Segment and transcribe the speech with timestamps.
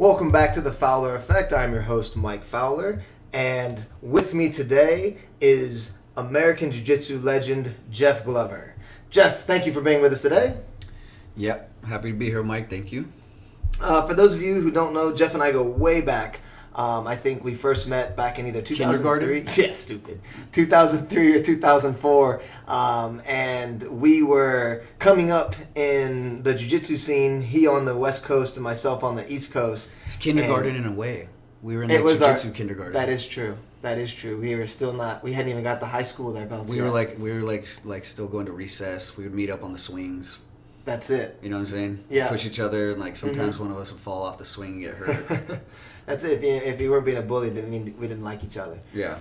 [0.00, 1.52] Welcome back to the Fowler Effect.
[1.52, 3.02] I'm your host, Mike Fowler,
[3.34, 8.76] and with me today is American Jiu Jitsu legend Jeff Glover.
[9.10, 10.56] Jeff, thank you for being with us today.
[11.36, 12.70] Yep, happy to be here, Mike.
[12.70, 13.12] Thank you.
[13.78, 16.40] Uh, for those of you who don't know, Jeff and I go way back.
[16.80, 19.44] Um, I think we first met back in either 2003.
[19.56, 20.20] Yeah, stupid.
[20.52, 22.42] 2003 or 2004.
[22.66, 28.24] Um, and we were coming up in the jiu jitsu scene, he on the West
[28.24, 29.92] Coast and myself on the East Coast.
[30.06, 31.28] It's kindergarten in a way.
[31.62, 32.94] We were in like was our- jiu-jitsu kindergarten.
[32.94, 33.58] That is true.
[33.82, 34.40] That is true.
[34.40, 36.78] We were still not, we hadn't even got the high school with our belts we
[36.78, 36.84] yet.
[36.84, 39.18] were like we were like like still going to recess.
[39.18, 40.38] We would meet up on the swings.
[40.86, 41.38] That's it.
[41.42, 42.04] You know what I'm saying?
[42.08, 42.24] Yeah.
[42.24, 42.32] Mm-hmm.
[42.34, 44.82] Push each other, and like sometimes one of us would fall off the swing and
[44.82, 45.60] get hurt.
[46.10, 46.38] That's it.
[46.38, 48.80] If you, if you weren't being a bully, then mean we didn't like each other.
[48.92, 49.18] yeah.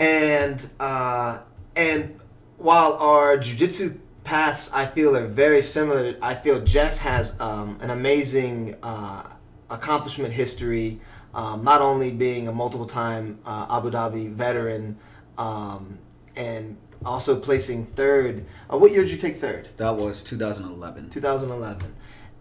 [0.00, 1.42] and uh,
[1.76, 2.18] and
[2.58, 7.90] while our jujitsu paths I feel are very similar, I feel Jeff has um, an
[7.90, 9.28] amazing uh,
[9.70, 11.00] accomplishment history.
[11.34, 14.98] Um, not only being a multiple time uh, Abu Dhabi veteran,
[15.38, 15.98] um,
[16.36, 18.44] and also placing third.
[18.68, 19.68] Uh, what year did you take third?
[19.76, 21.10] That was 2011.
[21.10, 21.94] 2011,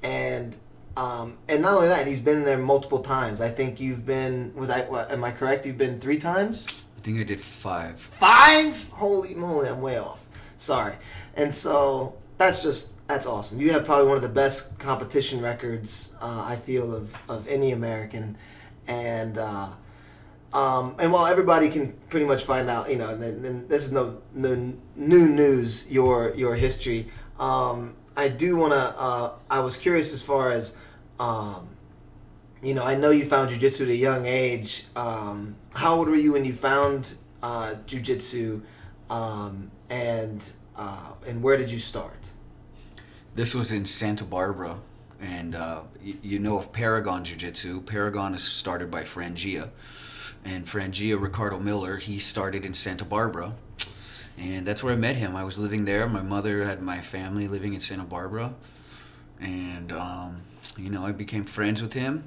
[0.03, 0.57] and
[0.97, 3.41] um, and not only that, he's been there multiple times.
[3.41, 5.65] I think you've been was I what, am I correct?
[5.65, 6.67] You've been three times.
[6.97, 7.99] I think I did five.
[7.99, 8.89] Five?
[8.89, 10.25] Holy moly, I'm way off.
[10.57, 10.95] Sorry.
[11.35, 13.59] And so that's just that's awesome.
[13.59, 17.71] You have probably one of the best competition records uh, I feel of, of any
[17.71, 18.37] American,
[18.87, 19.69] and uh,
[20.53, 23.91] um, and while everybody can pretty much find out, you know, and, and this is
[23.91, 27.07] no, no new news your your history.
[27.39, 28.79] Um, I do want to.
[28.99, 30.77] Uh, I was curious as far as.
[31.19, 31.67] Um,
[32.61, 34.85] you know, I know you found jujitsu at a young age.
[34.95, 38.61] Um, how old were you when you found uh, jujitsu,
[39.09, 42.29] um, and uh, and where did you start?
[43.33, 44.77] This was in Santa Barbara,
[45.19, 47.81] and uh, you know of Paragon Jiu Jitsu.
[47.81, 49.69] Paragon is started by Franjinha,
[50.45, 51.97] and Franjinha Ricardo Miller.
[51.97, 53.53] He started in Santa Barbara,
[54.41, 55.35] and that's where I met him.
[55.35, 56.07] I was living there.
[56.07, 58.55] My mother had my family living in Santa Barbara,
[59.39, 60.41] and um,
[60.77, 62.23] you know I became friends with him.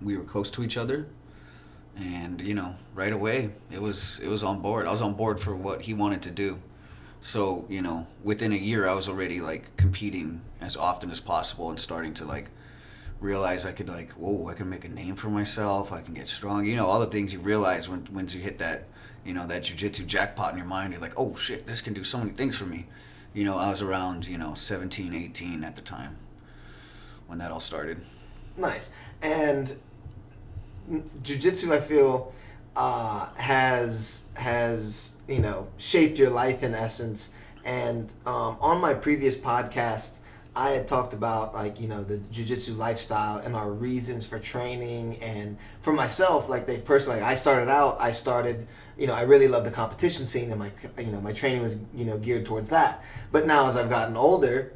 [0.00, 1.06] We were close to each other,
[1.96, 4.86] and you know right away it was it was on board.
[4.86, 6.58] I was on board for what he wanted to do.
[7.24, 11.70] So, you know, within a year, I was already like competing as often as possible
[11.70, 12.50] and starting to like
[13.20, 15.92] realize I could like, whoa, I can make a name for myself.
[15.92, 16.66] I can get strong.
[16.66, 18.88] You know, all the things you realize when once you hit that,
[19.24, 20.92] you know, that jujitsu jackpot in your mind.
[20.92, 22.86] You're like, oh shit, this can do so many things for me.
[23.34, 26.16] You know, I was around, you know, 17, 18 at the time
[27.26, 28.00] when that all started.
[28.56, 28.92] Nice.
[29.22, 29.74] And
[31.22, 32.34] jujitsu, I feel,
[32.76, 37.34] uh, has has you know shaped your life in essence.
[37.64, 40.18] And um, on my previous podcast,
[40.56, 45.16] I had talked about like you know the jujitsu lifestyle and our reasons for training.
[45.22, 48.66] And for myself, like they personally, I started out, I started.
[48.98, 51.78] You know, I really love the competition scene, and my you know my training was
[51.94, 53.02] you know geared towards that.
[53.30, 54.72] But now, as I've gotten older,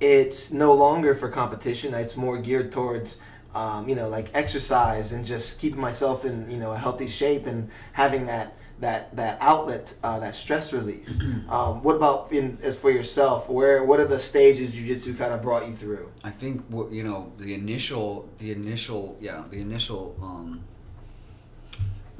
[0.00, 1.94] it's no longer for competition.
[1.94, 3.20] It's more geared towards,
[3.54, 7.46] um, you know, like exercise and just keeping myself in, you know, a healthy shape
[7.46, 11.22] and having that that that outlet, uh, that stress release.
[11.48, 13.48] um, what about in, as for yourself?
[13.48, 16.10] Where what are the stages jujitsu kind of brought you through?
[16.24, 20.62] I think what you know the initial the initial yeah the initial um,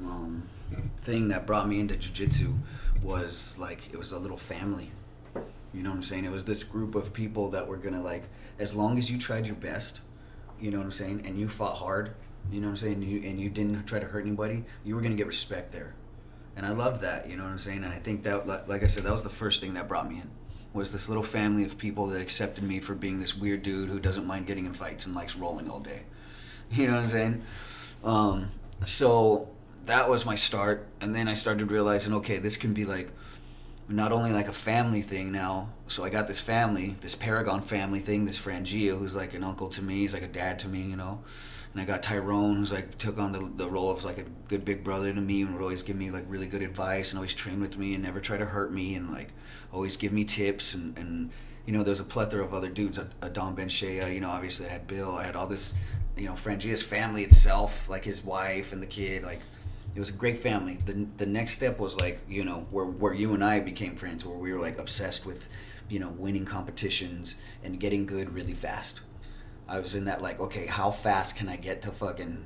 [0.00, 0.48] um,
[1.02, 2.56] thing that brought me into jujitsu
[3.02, 4.90] was like it was a little family.
[5.72, 6.24] You know what I'm saying?
[6.24, 8.24] It was this group of people that were gonna like
[8.58, 10.00] as long as you tried your best,
[10.60, 12.14] you know what I'm saying, and you fought hard,
[12.50, 14.94] you know what I'm saying, and you and you didn't try to hurt anybody, you
[14.94, 15.94] were gonna get respect there.
[16.56, 17.84] And I love that, you know what I'm saying?
[17.84, 20.08] And I think that like- like I said, that was the first thing that brought
[20.08, 20.30] me in
[20.72, 23.98] was this little family of people that accepted me for being this weird dude who
[23.98, 26.02] doesn't mind getting in fights and likes rolling all day.
[26.70, 27.42] You know what I'm saying?
[28.02, 28.50] Um,
[28.84, 29.48] so
[29.86, 33.12] that was my start, and then I started realizing, okay, this can be like
[33.88, 35.68] not only like a family thing now.
[35.86, 39.68] So I got this family, this Paragon family thing, this Franjinha who's like an uncle
[39.68, 41.22] to me, he's like a dad to me, you know.
[41.72, 44.64] And I got Tyrone who's like took on the, the role of like a good
[44.64, 47.34] big brother to me and would always give me like really good advice and always
[47.34, 49.28] train with me and never try to hurt me and like
[49.72, 51.30] always give me tips and, and
[51.64, 54.30] you know, there's a plethora of other dudes, a, a Don Ben Shea, you know,
[54.30, 55.74] obviously I had Bill, I had all this,
[56.16, 59.40] you know, Franjinha's family itself, like his wife and the kid, like
[59.96, 60.78] it was a great family.
[60.84, 64.26] The, the next step was like, you know, where, where you and I became friends,
[64.26, 65.48] where we were like obsessed with,
[65.88, 69.00] you know, winning competitions and getting good really fast.
[69.66, 72.44] I was in that like, okay, how fast can I get to fucking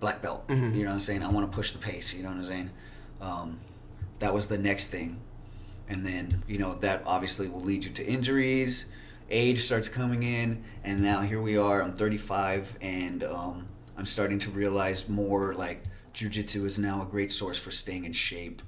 [0.00, 0.44] black belt?
[0.74, 1.22] You know what I'm saying?
[1.22, 2.12] I want to push the pace.
[2.12, 2.70] You know what I'm saying?
[3.20, 3.60] Um,
[4.18, 5.20] that was the next thing,
[5.88, 8.86] and then you know that obviously will lead you to injuries,
[9.30, 11.82] age starts coming in, and now here we are.
[11.82, 15.84] I'm 35, and um, I'm starting to realize more like
[16.14, 18.62] jujitsu is now a great source for staying in shape,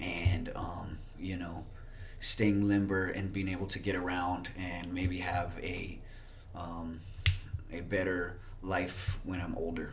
[0.00, 1.64] and um, you know,
[2.18, 5.98] staying limber and being able to get around and maybe have a
[6.54, 7.00] um,
[7.72, 9.92] a better life when I'm older.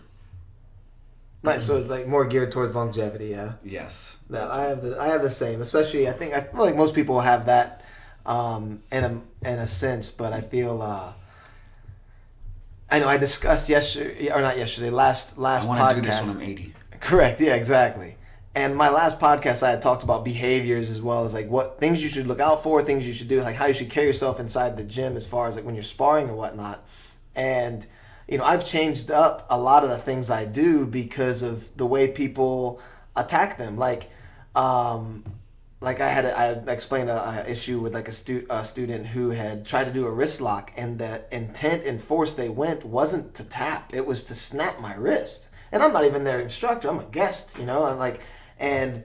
[1.43, 1.65] Nice.
[1.65, 3.27] So it's like more geared towards longevity.
[3.27, 3.53] Yeah.
[3.63, 4.19] Yes.
[4.29, 5.61] No, I have the I have the same.
[5.61, 7.83] Especially, I think I feel like most people have that
[8.25, 10.81] um, in a in a sense, but I feel.
[10.81, 11.13] Uh,
[12.91, 14.89] I know I discussed yesterday or not yesterday.
[14.89, 15.79] Last last I podcast.
[15.79, 16.73] want to do this when I'm 80.
[16.99, 17.41] Correct.
[17.41, 17.55] Yeah.
[17.55, 18.17] Exactly.
[18.53, 22.03] And my last podcast, I had talked about behaviors as well as like what things
[22.03, 24.41] you should look out for, things you should do, like how you should carry yourself
[24.41, 26.83] inside the gym as far as like when you're sparring or whatnot.
[27.33, 27.87] And
[28.27, 31.85] you know, I've changed up a lot of the things I do because of the
[31.85, 32.81] way people
[33.15, 33.77] attack them.
[33.77, 34.09] Like,
[34.55, 35.23] um,
[35.81, 39.07] like I had, a, I explained a, a, issue with like a, stu- a student
[39.07, 42.85] who had tried to do a wrist lock, and the intent and force they went
[42.85, 45.49] wasn't to tap; it was to snap my wrist.
[45.71, 47.83] And I'm not even their instructor; I'm a guest, you know.
[47.83, 48.21] I'm like,
[48.59, 49.03] and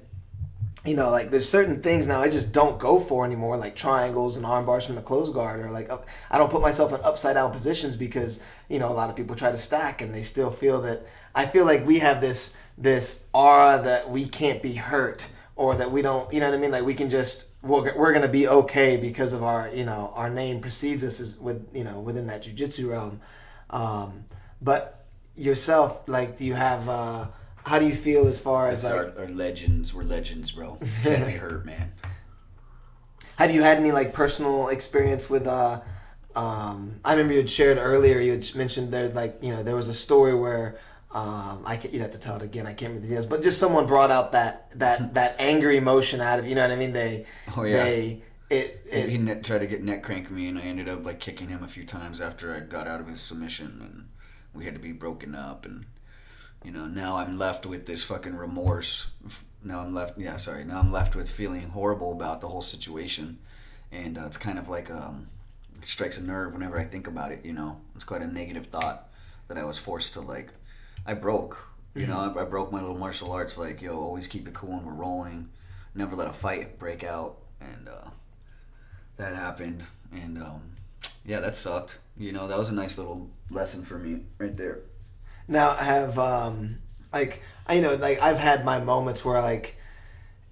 [0.84, 4.36] you know, like there's certain things now I just don't go for anymore, like triangles
[4.36, 5.90] and arm bars from the close guard, or like
[6.30, 9.34] I don't put myself in upside down positions because you know a lot of people
[9.34, 13.30] try to stack and they still feel that I feel like we have this this
[13.32, 16.70] aura that we can't be hurt or that we don't, you know what I mean?
[16.70, 20.30] Like we can just we're, we're gonna be okay because of our you know our
[20.30, 23.20] name precedes us with you know within that jujitsu realm,
[23.70, 24.24] um,
[24.60, 27.26] but yourself like do you have uh,
[27.64, 29.92] how do you feel as far as like our, our legends?
[29.92, 30.78] We're legends, bro.
[31.02, 31.92] Can't be hurt, man.
[33.36, 35.46] Have you had any like personal experience with?
[35.46, 35.80] uh
[36.36, 38.20] um, I remember you had shared earlier.
[38.20, 40.78] You had mentioned there like you know there was a story where
[41.16, 42.66] um, I can, you'd have to tell it again.
[42.66, 46.20] I can't remember the details, but just someone brought out that that that angry emotion
[46.20, 46.92] out of you know what I mean.
[46.92, 47.26] They
[47.56, 47.84] oh yeah.
[47.84, 51.04] They, it, it, he, he tried to get neck crank me, and I ended up
[51.04, 54.08] like kicking him a few times after I got out of his submission, and
[54.54, 55.84] we had to be broken up, and
[56.66, 59.12] you know now i'm left with this fucking remorse
[59.62, 63.38] now i'm left yeah sorry now i'm left with feeling horrible about the whole situation
[63.92, 65.28] and uh, it's kind of like um,
[65.80, 68.66] it strikes a nerve whenever i think about it you know it's quite a negative
[68.66, 69.08] thought
[69.46, 70.52] that i was forced to like
[71.06, 71.58] i broke
[71.94, 72.10] you mm-hmm.
[72.10, 74.84] know I, I, broke my little martial arts like yo always keep it cool when
[74.84, 75.48] we're rolling
[75.94, 78.10] never let a fight break out and uh,
[79.16, 79.82] that happened
[80.12, 80.62] and um,
[81.24, 84.80] yeah that sucked you know that was a nice little lesson for me right there
[85.48, 86.78] now I have um
[87.12, 89.76] like I you know like I've had my moments where like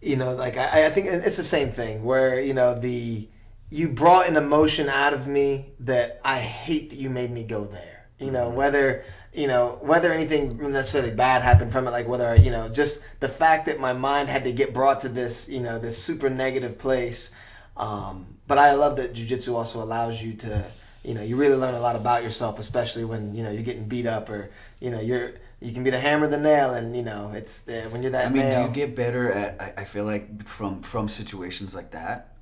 [0.01, 3.29] you know like I, I think it's the same thing where you know the
[3.71, 7.65] you brought an emotion out of me that I hate that you made me go
[7.65, 8.09] there.
[8.19, 8.57] You know mm-hmm.
[8.57, 13.03] whether you know whether anything necessarily bad happened from it like whether you know just
[13.21, 16.31] the fact that my mind had to get brought to this you know this super
[16.31, 17.35] negative place
[17.77, 20.73] um, but i love that jiu-jitsu also allows you to
[21.03, 23.89] you know you really learn a lot about yourself especially when you know you're getting
[23.89, 24.51] beat up or
[24.81, 27.89] you know you're you can be the hammer the nail and you know it's uh,
[27.91, 30.81] when you're that i mean do you get better at I, I feel like from
[30.83, 32.37] from situations like that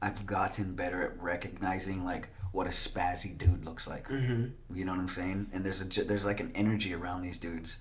[0.00, 4.46] i've gotten better at recognizing like what a spazzy dude looks like mm-hmm.
[4.74, 7.78] you know what i'm saying and there's a there's like an energy around these dudes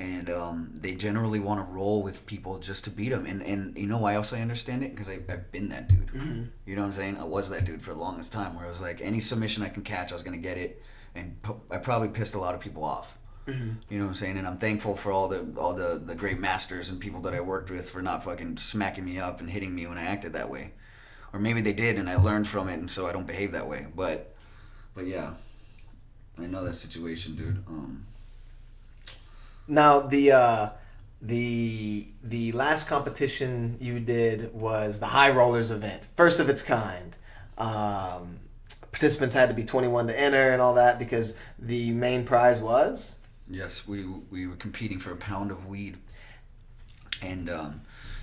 [0.00, 3.26] and um, they generally want to roll with people just to beat them.
[3.26, 4.92] And and you know why else I understand it?
[4.92, 6.06] Because I've been that dude.
[6.06, 6.44] Mm-hmm.
[6.64, 7.18] You know what I'm saying?
[7.18, 9.68] I was that dude for the longest time, where I was like, any submission I
[9.68, 10.82] can catch, I was gonna get it,
[11.14, 11.36] and
[11.70, 13.18] I probably pissed a lot of people off.
[13.46, 13.72] Mm-hmm.
[13.90, 14.38] You know what I'm saying?
[14.38, 17.40] And I'm thankful for all the all the the great masters and people that I
[17.40, 20.48] worked with for not fucking smacking me up and hitting me when I acted that
[20.48, 20.72] way,
[21.32, 23.68] or maybe they did and I learned from it, and so I don't behave that
[23.68, 23.86] way.
[23.94, 24.34] But
[24.94, 25.32] but yeah,
[26.38, 27.64] I know that situation, dude.
[27.68, 28.06] Um,
[29.66, 30.68] now the uh,
[31.22, 37.16] the the last competition you did was the High Rollers event, first of its kind.
[37.58, 38.40] Um,
[38.90, 43.20] participants had to be 21 to enter and all that because the main prize was.
[43.48, 45.98] Yes, we we were competing for a pound of weed,
[47.20, 47.82] and um,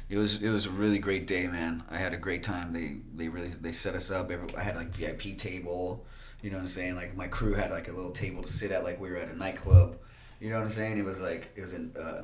[0.10, 1.84] it was it was a really great day, man.
[1.90, 2.72] I had a great time.
[2.72, 4.32] They they really they set us up.
[4.32, 6.06] Every, I had like VIP table.
[6.42, 6.96] You know what I'm saying?
[6.96, 9.30] Like my crew had like a little table to sit at, like we were at
[9.30, 9.98] a nightclub.
[10.40, 10.98] You know what I'm saying?
[10.98, 12.24] It was like it was an uh,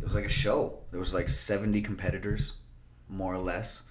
[0.00, 0.78] it was like a show.
[0.90, 2.54] There was like 70 competitors,
[3.08, 3.82] more or less,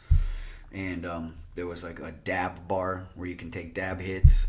[0.74, 4.48] and um, there was like a dab bar where you can take dab hits,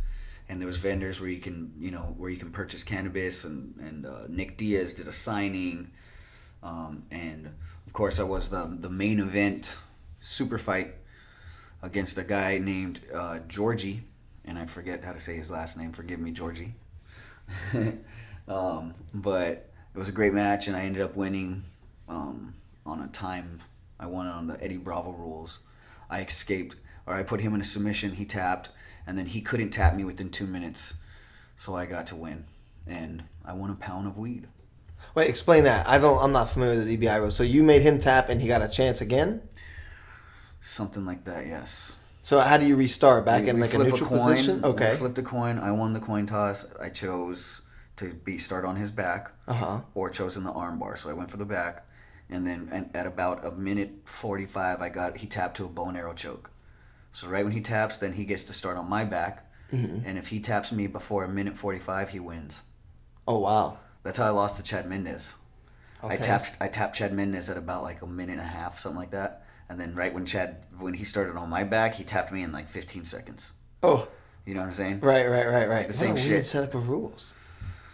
[0.48, 3.76] and there was vendors where you can you know where you can purchase cannabis, and
[3.80, 5.92] and uh, Nick Diaz did a signing,
[6.64, 7.50] um, and
[7.86, 9.76] of course I was the the main event
[10.20, 10.94] super fight
[11.82, 14.04] against a guy named uh, Georgie,
[14.44, 15.92] and I forget how to say his last name.
[15.92, 16.74] Forgive me, Georgie.
[18.48, 21.64] Um, but it was a great match, and I ended up winning
[22.08, 23.60] um, on a time.
[24.00, 25.60] I won on the Eddie Bravo rules.
[26.10, 28.12] I escaped, or I put him in a submission.
[28.12, 28.70] He tapped,
[29.06, 30.94] and then he couldn't tap me within two minutes,
[31.56, 32.44] so I got to win,
[32.86, 34.48] and I won a pound of weed.
[35.14, 35.86] Wait, explain that.
[35.88, 36.18] I don't.
[36.22, 37.36] I'm not familiar with the EBI rules.
[37.36, 39.42] So you made him tap, and he got a chance again.
[40.60, 41.98] Something like that, yes.
[42.22, 44.62] So how do you restart back We- in we like a neutral coin, position?
[44.62, 44.94] We Okay.
[44.94, 45.58] flipped a coin.
[45.58, 46.64] I won the coin toss.
[46.80, 47.62] I chose
[47.96, 49.80] to be start on his back, Uh huh.
[49.94, 50.96] or chosen the arm bar.
[50.96, 51.84] So I went for the back,
[52.30, 55.68] and then and at about a minute forty five, I got he tapped to a
[55.68, 56.50] bow and arrow choke.
[57.12, 60.06] So right when he taps, then he gets to start on my back, Mm-hmm.
[60.06, 62.62] and if he taps me before a minute forty five, he wins.
[63.26, 63.78] Oh wow.
[64.02, 65.32] That's how I lost to Chad Mendes.
[66.02, 68.98] I tapped I tapped Chad Mendes at about like a minute and a half, something
[68.98, 69.44] like that.
[69.68, 72.50] And then right when Chad when he started on my back, he tapped me in
[72.52, 73.52] like fifteen seconds.
[73.82, 74.08] Oh,
[74.44, 75.00] You know what I'm saying?
[75.00, 75.82] right, right, right, right.
[75.86, 76.44] The What same a weird shit.
[76.46, 77.34] setup of rules.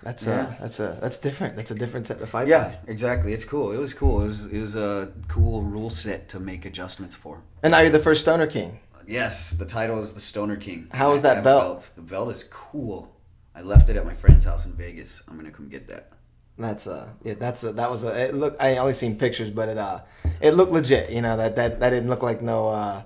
[0.03, 0.33] That's Yeah.
[0.41, 1.57] uh that's a that's different.
[1.57, 2.49] That's a different set of fight.
[2.49, 3.35] Yeah, exactly.
[3.35, 3.73] It's cool.
[3.73, 4.23] It was cool.
[4.23, 7.43] It was it was a cool rule set to make adjustments for.
[7.63, 8.81] And now you're the first stoner king.
[9.07, 10.87] Yes, the title is the Stoner King.
[10.93, 11.91] How is I that have belt?
[11.97, 13.11] The belt is cool.
[13.59, 15.23] I left it at my friend's house in Vegas.
[15.27, 16.13] I'm gonna come get that.
[16.57, 19.69] That's uh yeah that's a that was a it look I only seen pictures but
[19.69, 20.01] it uh
[20.41, 23.03] it looked legit you know that that that didn't look like no uh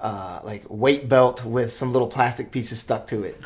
[0.00, 3.38] uh like weight belt with some little plastic pieces stuck to it.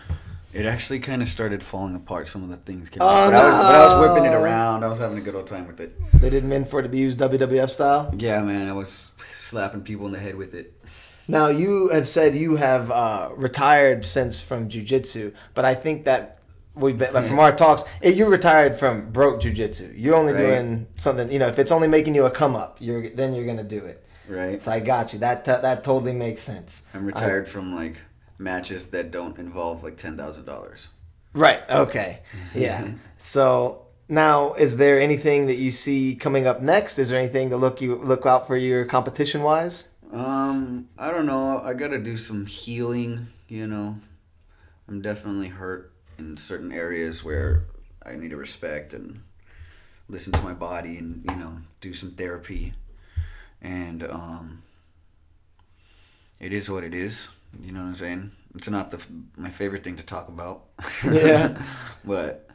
[0.53, 2.27] It actually kind of started falling apart.
[2.29, 3.31] Some of the things came Oh, out.
[3.31, 4.83] But, I was, but I was whipping it around.
[4.83, 5.93] I was having a good old time with it.
[6.21, 8.13] They didn't mean for it to be used WWF style.
[8.17, 8.67] Yeah, man.
[8.69, 10.73] I was slapping people in the head with it.
[11.29, 16.39] Now you have said you have uh, retired since from jujitsu, but I think that
[16.75, 19.93] we've been like, from our talks, eh, you retired from broke jujitsu.
[19.95, 20.41] You're only Right.
[20.41, 21.49] doing something, you know.
[21.49, 24.05] If it's only making you a come up, you're then you're gonna do it.
[24.27, 24.61] Right.
[24.61, 25.19] So I got you.
[25.19, 26.83] That that, that totally makes sense.
[26.95, 27.99] I'm retired from like
[28.39, 30.89] matches that don't involve like ten thousand dollars.
[31.35, 31.63] Right.
[31.71, 32.21] Okay.
[32.55, 32.89] Yeah.
[33.19, 36.99] so now, is there anything that you see coming up next?
[36.99, 39.91] Is there anything to look you look out for your competition wise?
[40.13, 41.61] Um, I don't know.
[41.61, 43.29] I gotta do some healing.
[43.49, 43.99] You know,
[44.89, 47.65] I'm definitely hurt in certain areas where
[48.05, 49.23] I need to respect and
[50.09, 52.75] listen to my body, and you know, do some therapy.
[53.61, 54.63] And um,
[56.41, 57.35] it is what it is.
[57.61, 58.31] You know what I'm saying?
[58.55, 59.03] It's not the
[59.37, 60.65] my favorite thing to talk about.
[61.05, 61.61] Yeah.
[62.05, 62.49] but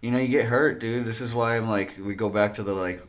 [0.00, 1.04] you know, you get hurt, dude.
[1.04, 3.02] This is why I'm like, we go back to the like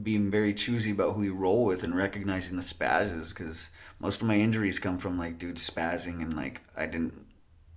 [0.00, 3.70] being very choosy about who you roll with and recognizing the spazzes because
[4.00, 7.26] most of my injuries come from like dude spazzing and like I didn't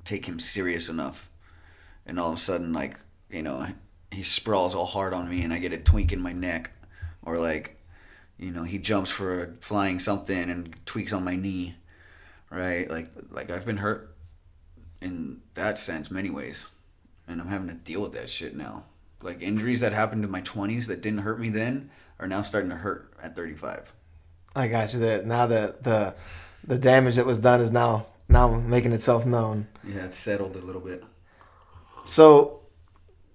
[0.06, 1.30] take him serious enough,
[2.06, 2.98] and all of a sudden like
[3.30, 3.68] you know
[4.12, 6.72] he sprawls all hard on me and I get a twink in my neck,
[7.22, 7.78] or like
[8.38, 11.76] you know he jumps for a flying something and tweaks on my knee,
[12.50, 12.90] right?
[12.90, 14.16] Like like I've been hurt
[15.02, 16.72] in that sense many ways,
[17.28, 18.86] and I'm having to deal with that shit now.
[19.22, 22.70] Like injuries that happened in my 20s that didn't hurt me then are now starting
[22.70, 23.94] to hurt at 35.
[24.56, 25.00] I got you.
[25.00, 26.16] That now the the
[26.64, 29.68] the damage that was done is now now making itself known.
[29.84, 31.04] Yeah, it's settled a little bit.
[32.06, 32.62] So,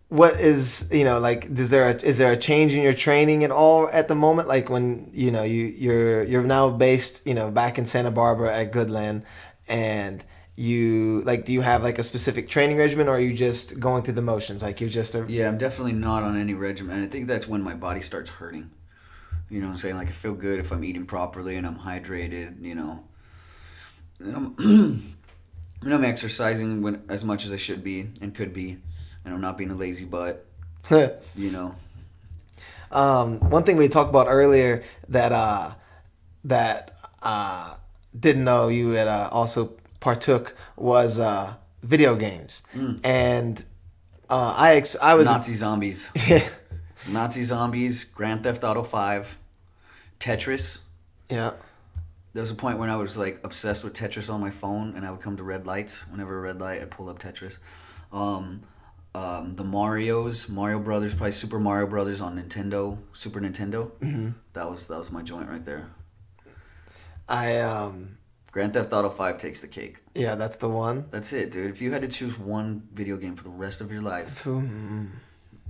[0.08, 1.44] what is you know like?
[1.44, 4.48] Is there a, is there a change in your training at all at the moment?
[4.48, 8.56] Like when you know you you're you're now based you know back in Santa Barbara
[8.56, 9.24] at Goodland,
[9.68, 10.24] and
[10.60, 14.02] you like do you have like a specific training regimen or are you just going
[14.02, 14.62] through the motions?
[14.62, 17.02] Like you're just a Yeah, I'm definitely not on any regimen.
[17.02, 18.70] I think that's when my body starts hurting.
[19.48, 19.96] You know I'm saying?
[19.96, 23.04] Like I feel good if I'm eating properly and I'm hydrated, you know.
[24.18, 24.54] And I'm,
[25.82, 28.76] and I'm exercising when, as much as I should be and could be.
[29.24, 30.44] And I'm not being a lazy butt,
[30.90, 31.74] you know.
[32.92, 35.74] Um, one thing we talked about earlier that uh,
[36.44, 37.76] that uh,
[38.18, 42.62] didn't know you had uh, also partook was uh, video games,
[43.04, 43.64] and
[44.28, 46.10] uh, I ex- I was Nazi zombies.
[46.28, 46.48] yeah
[47.08, 49.38] Nazi zombies, Grand Theft Auto 5,
[50.18, 50.80] Tetris.
[51.30, 51.52] yeah
[52.32, 55.04] There was a point when I was like obsessed with Tetris on my phone, and
[55.04, 56.06] I would come to red lights.
[56.10, 57.58] Whenever a red light, I'd pull up Tetris.
[58.12, 58.62] Um,
[59.14, 63.90] um, the Mario's, Mario Brothers, probably Super Mario Brothers on Nintendo, Super Nintendo.
[64.00, 64.30] Mm-hmm.
[64.52, 65.90] That was that was my joint right there.
[67.28, 68.18] I um
[68.52, 69.98] Grand Theft Auto Five takes the cake.
[70.14, 71.06] yeah that's the one.
[71.10, 71.70] That's it, dude.
[71.70, 74.46] If you had to choose one video game for the rest of your life,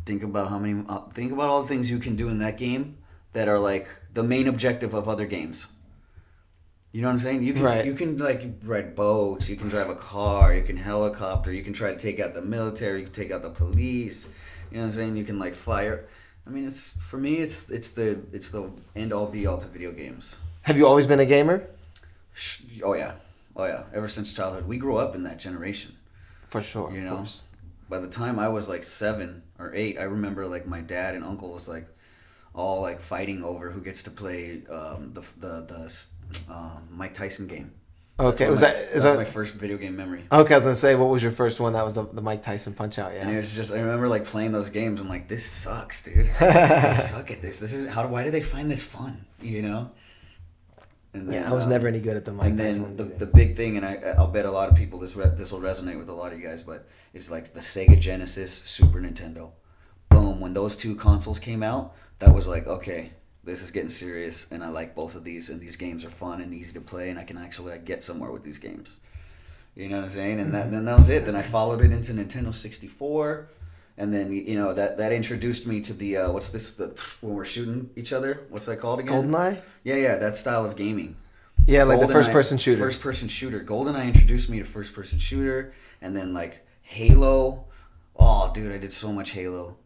[0.06, 0.82] think about how many.
[0.88, 2.96] Uh, think about all the things you can do in that game
[3.32, 5.66] that are like the main objective of other games.
[6.92, 7.42] You know what I'm saying?
[7.44, 7.84] You can Right.
[7.84, 11.72] you can like ride boats, you can drive a car, you can helicopter, you can
[11.72, 14.28] try to take out the military, you can take out the police.
[14.70, 15.16] You know what I'm saying?
[15.16, 16.06] You can like fire.
[16.46, 19.68] I mean, it's for me, it's it's the it's the end all be all to
[19.68, 20.36] video games.
[20.62, 21.68] Have you always been a gamer?
[22.84, 23.12] Oh yeah,
[23.56, 23.84] oh yeah.
[23.92, 25.96] Ever since childhood, we grew up in that generation.
[26.48, 26.90] For sure.
[26.92, 27.42] You of know, course.
[27.88, 31.24] by the time I was like seven or eight, I remember like my dad and
[31.24, 31.86] uncle was like
[32.54, 35.66] all like fighting over who gets to play um, the the
[36.46, 37.72] the um, Mike Tyson game.
[38.18, 40.24] Okay, was my- that- is that- my first video game memory?
[40.30, 41.72] Okay, I was gonna say, what was your first one?
[41.72, 43.12] That was the, the Mike Tyson Punch Out.
[43.12, 45.00] And it was just I remember like playing those games.
[45.00, 46.28] I'm like, this sucks, dude.
[46.40, 47.58] I suck at this.
[47.60, 48.02] This is how.
[48.02, 49.24] Do why do they find this fun?
[49.40, 49.90] You know.
[51.12, 53.26] And Yeah, I was uh, never any good at the Mike and then the, the
[53.26, 55.98] big thing, and I, I'll bet a lot of people this re- this will resonate
[55.98, 59.50] with a lot of you guys, but it's like the Sega Genesis, Super Nintendo.
[60.08, 60.40] Boom!
[60.40, 63.12] When those two consoles came out, that was like, okay,
[63.42, 66.40] this is getting serious, and I like both of these, and these games are fun
[66.40, 69.00] and easy to play, and I can actually like, get somewhere with these games.
[69.74, 70.40] You know what I'm saying?
[70.40, 71.24] And that, then that was it.
[71.24, 73.48] Then I followed it into Nintendo 64,
[74.00, 76.86] and then you know that that introduced me to the uh, what's this the
[77.20, 78.46] when we're shooting each other?
[78.48, 79.30] What's that called again?
[79.30, 79.60] Goldeneye.
[79.84, 81.16] Yeah, yeah, that style of gaming.
[81.66, 82.78] Yeah, like the first person shooter.
[82.78, 83.60] First person shooter.
[83.60, 87.66] GoldenEye introduced me to first person shooter, and then like Halo.
[88.16, 89.76] Oh, dude, I did so much Halo.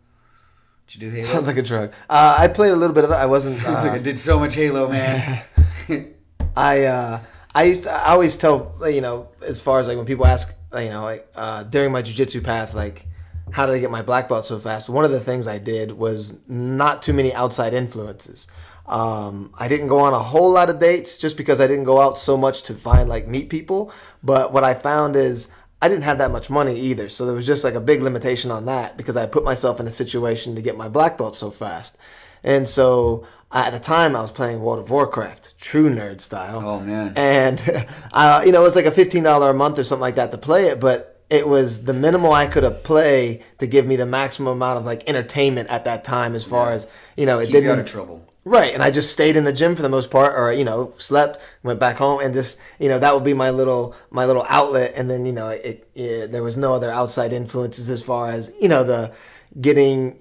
[0.87, 1.26] Did you do Halo?
[1.26, 1.92] Sounds like a drug.
[2.09, 3.14] Uh, I played a little bit of it.
[3.14, 3.62] I wasn't.
[3.64, 5.42] Sounds like I Uh, did so much Halo, man.
[6.56, 7.21] I uh,
[7.52, 10.56] I used to, I always tell you know as far as like when people ask
[10.73, 13.06] you know like uh, during my jujitsu path like
[13.53, 14.89] how did I get my black belt so fast?
[14.89, 18.49] One of the things I did was not too many outside influences.
[18.87, 22.01] Um, I didn't go on a whole lot of dates just because I didn't go
[22.01, 23.93] out so much to find like meet people.
[24.23, 27.47] But what I found is I didn't have that much money either, so there was
[27.47, 30.63] just like a big limitation on that because I put myself in a situation to
[30.63, 31.99] get my black belt so fast.
[32.43, 36.81] And so at the time I was playing World of Warcraft, true nerd style oh
[36.81, 37.13] man.
[37.17, 40.17] and uh, you know it was like a fifteen dollar a month or something like
[40.17, 43.87] that to play it, but it was the minimal I could have play to give
[43.87, 46.75] me the maximum amount of like entertainment at that time, as far Yeah.
[46.76, 48.26] as you know, it Keep you out didn't of trouble.
[48.45, 48.73] right.
[48.75, 51.38] And I just stayed in the gym for the most part, or you know, slept,
[51.62, 54.93] went back home, and just you know that would be my little my little outlet.
[54.97, 58.52] And then you know it, it there was no other outside influences as far as
[58.61, 59.12] you know the
[59.61, 60.19] getting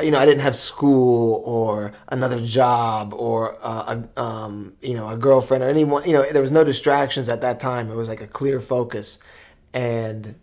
[0.00, 5.08] you know, I didn't have school or another job or uh, a, um, you know,
[5.08, 6.04] a girlfriend or anyone.
[6.06, 7.90] You know, there was no distractions at that time.
[7.90, 9.18] It was like a clear focus,
[9.72, 10.34] and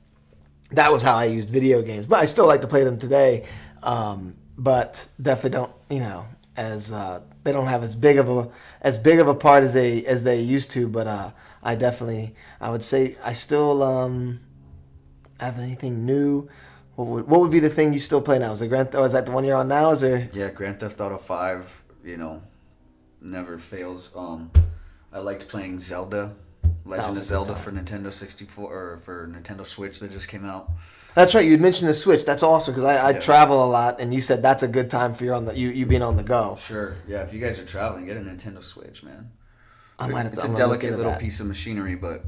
[0.72, 2.08] that was how I used video games.
[2.08, 3.46] But I still like to play them today.
[3.84, 8.50] Um, but definitely don't, you know, as uh, they don't have as big of a
[8.82, 10.88] as big of a part as they as they used to.
[10.88, 14.40] But uh, I definitely, I would say, I still um,
[15.40, 16.48] have anything new.
[16.96, 18.52] What would, what would be the thing you still play now?
[18.52, 18.96] Is it Grand?
[18.96, 19.92] Or is that the one you're on now?
[19.92, 20.30] Is there?
[20.34, 21.84] Yeah, Grand Theft Auto Five.
[22.04, 22.42] You know,
[23.22, 24.12] never fails.
[24.16, 24.52] Um,
[25.12, 26.36] I liked playing Zelda,
[26.86, 30.72] Legend of Zelda for Nintendo 64 or for Nintendo Switch that just came out.
[31.14, 31.46] That's right.
[31.46, 32.26] You had mentioned the Switch.
[32.26, 33.20] That's awesome because I, I Yeah.
[33.20, 35.70] travel a lot, and you said that's a good time for you on the you,
[35.70, 36.58] you being on the go.
[36.62, 36.96] Sure.
[37.08, 39.32] Yeah, if you guys are traveling, get a Nintendo Switch, man.
[39.98, 41.22] I might have It's to, a I'm look delicate little that.
[41.22, 42.24] piece of machinery, but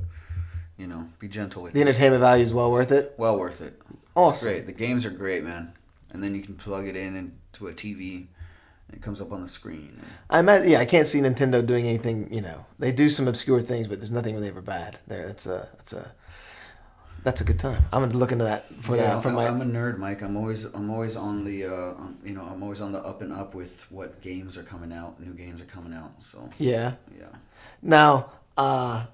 [0.77, 1.73] you know, be gentle with it.
[1.75, 1.87] The it.
[1.87, 3.13] entertainment value is well worth it.
[3.17, 3.79] Well worth it.
[4.15, 4.47] Awesome.
[4.53, 4.65] Great.
[4.67, 5.73] The games are great, man.
[6.11, 8.27] And then you can plug it in into a TV,
[8.93, 9.99] it comes up on the screen.
[10.29, 12.33] I met, yeah, I can't see Nintendo doing anything.
[12.33, 14.99] You know, they do some obscure things, but there's nothing really ever bad.
[15.07, 16.11] There, that's a that's a
[17.23, 17.83] that's a good time.
[17.91, 19.47] I'm gonna look into that for yeah, that for I- my.
[19.47, 20.21] I'm a nerd, Mike.
[20.21, 23.33] I'm always I'm always on the uh, you know I'm always on the up and
[23.33, 25.19] up with what games are coming out.
[25.19, 26.23] New games are coming out.
[26.23, 26.93] So yeah.
[27.17, 27.25] yeah.
[27.81, 29.05] Now, uh,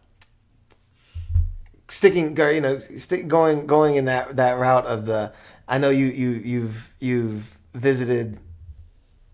[1.88, 5.34] sticking, you know, stick, going going in that that route of the.
[5.68, 8.38] I know you you you've you've visited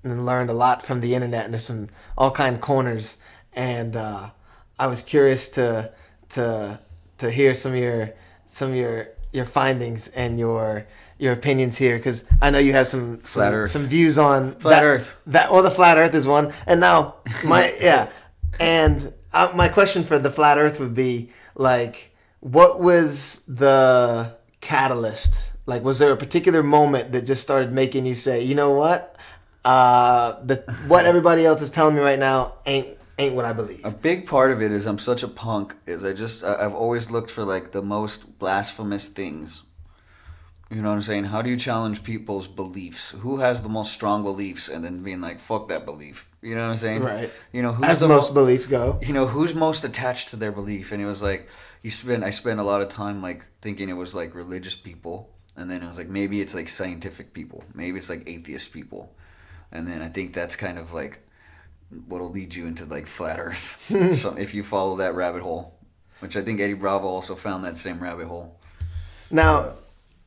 [0.04, 3.18] and learned a lot from the internet, and there's some all kind of corners.
[3.54, 4.30] And uh,
[4.78, 5.92] I was curious to
[6.30, 6.80] to
[7.18, 8.14] to hear some of your
[8.46, 10.86] some of your your findings and your
[11.18, 14.86] your opinions here because I know you have some some, some views on Flat that-
[14.86, 15.18] Earth.
[15.28, 18.10] That well, the flat Earth is one, and now my yeah,
[18.60, 25.52] and uh, my question for the flat Earth would be like, what was the catalyst?
[25.66, 29.09] Like, was there a particular moment that just started making you say, you know what,
[29.66, 33.82] uh, the what everybody else is telling me right now ain't ain't what I believe.
[33.84, 35.76] A big part of it is I'm such a punk.
[35.86, 39.64] Is I just I've always looked for like the most blasphemous things.
[40.72, 41.24] You know what I'm saying?
[41.26, 43.10] How do you challenge people's beliefs?
[43.12, 46.62] Who has the most strong beliefs, and then being like, "Fuck that belief." You know
[46.62, 47.02] what I'm saying?
[47.02, 47.32] Right.
[47.52, 49.00] You know who's As the most mo- beliefs go.
[49.02, 51.50] you know who's most attached to their belief and it was like
[51.84, 55.30] you spend i spent a lot of time like thinking it was like religious people
[55.58, 59.12] and then it was like maybe it's like scientific people maybe it's like atheist people
[59.72, 61.20] and then i think that's kind of like
[62.08, 65.74] what'll lead you into like flat earth so if you follow that rabbit hole
[66.20, 68.56] which i think eddie bravo also found that same rabbit hole
[69.32, 69.74] Now,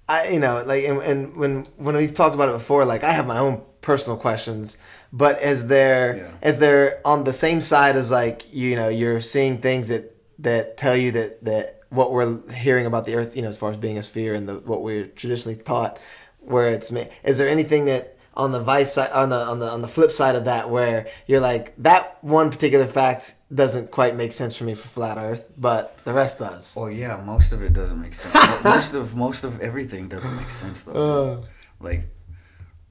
[0.09, 3.13] I you know like and, and when when we've talked about it before, like I
[3.13, 4.79] have my own personal questions,
[5.13, 6.31] but as they're Yeah.
[6.43, 10.05] as they're on the same side as like you know you're seeing things that
[10.39, 13.71] that tell you that that what we're hearing about the Earth, you know, as far
[13.71, 15.99] as being a sphere and the what we're traditionally taught,
[16.41, 16.93] where it's
[17.25, 20.11] is there anything that on the vice side on the on the on the flip
[20.11, 24.65] side of that where you're like that one particular fact doesn't quite make sense for
[24.65, 28.15] me for flat earth but the rest does Oh yeah, most of it doesn't make
[28.15, 28.65] sense.
[28.65, 31.43] Most of most of everything doesn't make sense though.
[31.43, 31.47] Uh,
[31.81, 32.05] like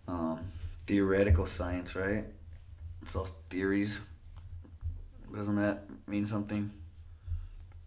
[0.07, 0.39] um,
[0.85, 2.25] theoretical science, right?
[3.01, 4.01] It's all theories.
[5.33, 6.71] Doesn't that mean something?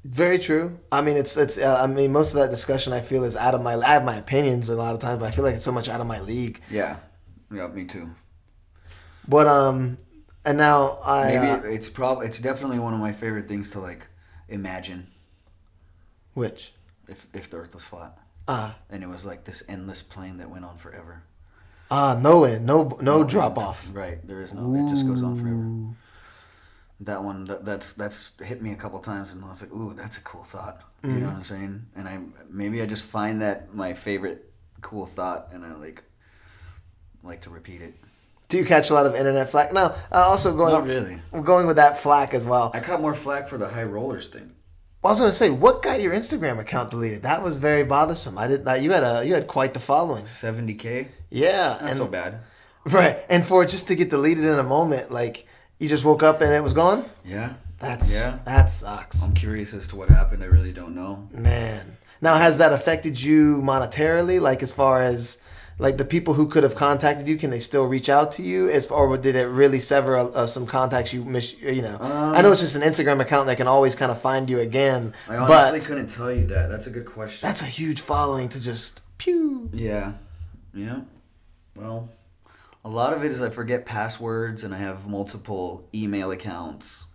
[0.06, 3.24] very true i mean it's it's uh, i mean most of that discussion i feel
[3.24, 5.42] is out of my i have my opinions a lot of times but i feel
[5.42, 6.96] like it's so much out of my league Yeah,
[7.56, 8.10] yeah, me too.
[9.26, 9.96] but um
[10.44, 13.80] and now i Maybe uh, it's prob it's definitely one of my favorite things to
[13.80, 14.06] like
[14.48, 15.06] imagine
[16.34, 16.72] which
[17.08, 18.16] if if the Earth was flat
[18.48, 21.22] ah and it was like this endless plane that went on forever.
[21.90, 23.30] ah no end no no end.
[23.30, 24.74] drop off Right, there is no.
[24.74, 25.70] It just goes on forever.
[27.00, 29.94] That one, that, that's that's hit me a couple times, and I was like, "Ooh,
[29.94, 31.20] that's a cool thought." You Mm-hmm.
[31.20, 31.86] know what I'm saying?
[31.96, 36.02] And I maybe I just find that my favorite cool thought, and I like
[37.24, 37.94] like to repeat it.
[38.48, 41.18] do you catch a lot of internet flack no uh, also going Not really.
[41.32, 44.28] we're going with that flack as well I caught more flack for the high rollers
[44.28, 44.50] thing.
[45.02, 47.22] I was gonna say, what got your Instagram account deleted?
[47.24, 48.38] That was very bothersome.
[48.38, 48.80] I did not.
[48.80, 50.24] You had a you had quite the following.
[50.24, 51.08] Seventy k.
[51.28, 52.38] Yeah, Not and so bad.
[52.86, 55.46] right, and for it just to get deleted in a moment, like
[55.78, 57.04] you just woke up and it was gone.
[57.22, 57.52] Yeah.
[57.80, 58.38] That's Yeah.
[58.46, 60.42] that sucks, I'm curious as to what happened.
[60.42, 61.28] I really don't know.
[61.32, 61.98] man.
[62.22, 64.40] Now, has that affected you monetarily?
[64.40, 65.42] Like as far as
[65.78, 68.68] like the people who could have contacted you, can they still reach out to you?
[68.70, 71.60] As or did it really sever uh, some contacts you miss?
[71.60, 74.48] You know, I know it's just an Instagram account that can always kind of find
[74.48, 76.68] you again, I honestly but couldn't tell you that.
[76.68, 77.46] That's a good question.
[77.46, 79.68] that's a huge following to just pew.
[79.72, 80.12] Yeah.
[80.72, 81.00] Yeah.
[81.76, 82.08] Well,
[82.84, 87.06] a lot of it is I forget passwords and I have multiple email accounts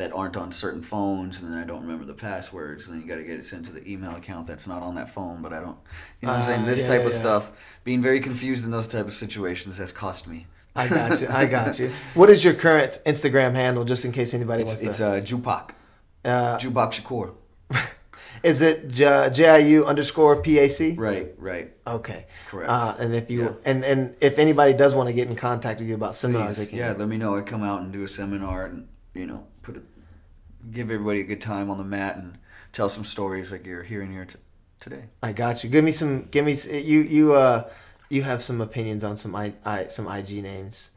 [0.00, 3.08] that aren't on certain phones and then I don't remember the passwords and then you
[3.12, 5.52] got to get it sent to the email account that's not on that phone but
[5.52, 5.76] I don't
[6.20, 7.52] you know what I'm saying Ah, this yeah, type of stuff
[7.84, 11.28] being very confused in those type of situations has cost me I got you.
[11.28, 11.90] I got you.
[12.14, 15.06] What is your current Instagram handle, just in case anybody it's, wants it's to?
[15.06, 15.66] uh Jupak
[16.24, 17.26] Uh, Jubak Shakur
[18.50, 20.78] is it J- JIU underscore PAC?
[21.08, 22.20] right right Okay.
[22.48, 22.70] Correct.
[22.70, 23.52] Uh, and if you Yeah.
[23.70, 26.72] and and if anybody does want to get in contact with you about seminars, Please,
[26.72, 27.36] yeah, let me know.
[27.36, 29.49] I come out and do a seminar and you know a,
[30.70, 32.38] give everybody a good time on the mat and
[32.72, 34.36] tell some stories like you're hearing here t-
[34.78, 35.04] today.
[35.22, 35.70] I got you.
[35.70, 36.24] Give me some.
[36.30, 37.00] Give me you.
[37.00, 37.68] You uh,
[38.08, 40.90] you have some opinions on some I, I some IG names.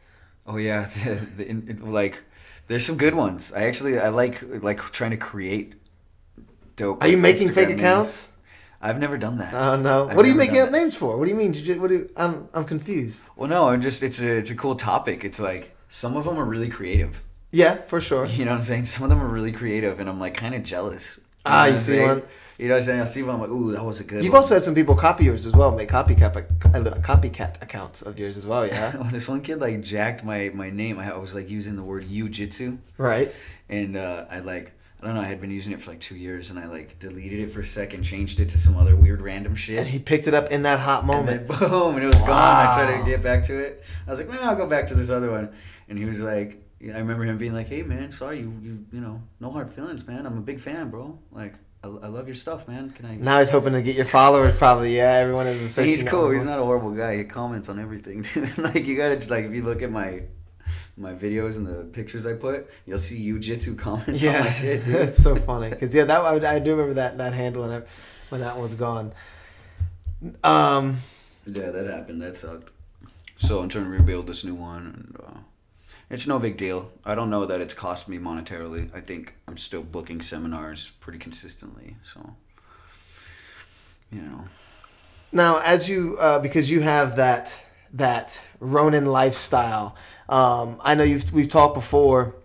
[0.45, 0.89] Oh yeah,
[1.37, 2.21] the, the, like
[2.67, 3.53] there's some good ones.
[3.53, 5.75] I actually I like like trying to create
[6.75, 7.01] dope.
[7.01, 7.79] Are you making Instagram fake names.
[7.79, 8.29] accounts?
[8.81, 9.53] I've never done that.
[9.53, 10.09] Oh no!
[10.09, 10.77] I've what are you making up that.
[10.77, 11.17] names for?
[11.17, 11.53] What do you mean?
[11.79, 13.23] What do you, I'm I'm confused.
[13.37, 15.23] Well, no, I'm just it's a it's a cool topic.
[15.23, 17.23] It's like some of them are really creative.
[17.53, 18.25] Yeah, for sure.
[18.25, 18.85] You know what I'm saying?
[18.85, 21.19] Some of them are really creative, and I'm like kind of jealous.
[21.19, 22.23] You Ah, you see one?
[22.57, 23.01] You know what I'm saying?
[23.01, 23.35] I see one.
[23.35, 24.23] I'm like, ooh, that was a good.
[24.23, 24.41] You've one.
[24.41, 28.37] also had some people copy yours as well, make copycat uh, copycat accounts of yours
[28.37, 28.65] as well.
[28.65, 28.95] Yeah.
[28.97, 30.97] Well, this one kid like jacked my my name.
[30.99, 33.31] I was like using the word jujitsu, right.
[33.69, 35.21] and uh, I like I don't know.
[35.21, 37.59] I had been using it for like two years, and I like deleted it for
[37.59, 39.77] a second, changed it to some other weird random shit.
[39.77, 41.47] And he picked it up in that hot and moment.
[41.47, 42.29] then boom, and it was gone.
[42.31, 43.83] I tried to get back to it.
[44.07, 45.53] I was like, man, I'll go back to this other one.
[45.89, 46.62] And he was like,
[46.93, 50.05] I remember him being like, hey man, sorry, you you you know, no hard feelings,
[50.05, 50.25] man.
[50.25, 51.17] I'm a big fan, bro.
[51.31, 52.89] Like, I, I love your stuff, man.
[52.91, 53.15] Can I?
[53.15, 54.55] Now he's hoping to get your followers.
[54.57, 55.13] Probably, yeah.
[55.13, 55.91] Everyone is searching.
[55.91, 56.29] He's cool.
[56.31, 57.17] He's not a horrible guy.
[57.17, 58.25] He comments on everything.
[58.57, 60.23] like you gotta like if you look at my
[60.97, 64.85] my videos and the pictures I put, you'll see jujitsu comments on Yeah, my shit,
[64.85, 64.95] dude.
[64.95, 67.87] it's so funny because yeah, that I, I do remember that that handle and I-
[68.29, 69.13] when that was gone.
[70.43, 70.97] Um,
[71.45, 72.21] yeah, that happened.
[72.21, 72.69] That sucked.
[73.37, 75.32] So I'm trying to rebuild this new one, and uh,
[76.13, 76.91] it's no big deal.
[77.05, 78.93] I don't know that it's cost me monetarily.
[78.93, 81.95] I think I'm still booking seminars pretty consistently.
[82.03, 82.35] So,
[84.11, 84.45] you know,
[85.31, 87.59] now as you uh, because you have that
[87.93, 89.95] that Ronin lifestyle,
[90.29, 92.35] um, I know you've we've talked before,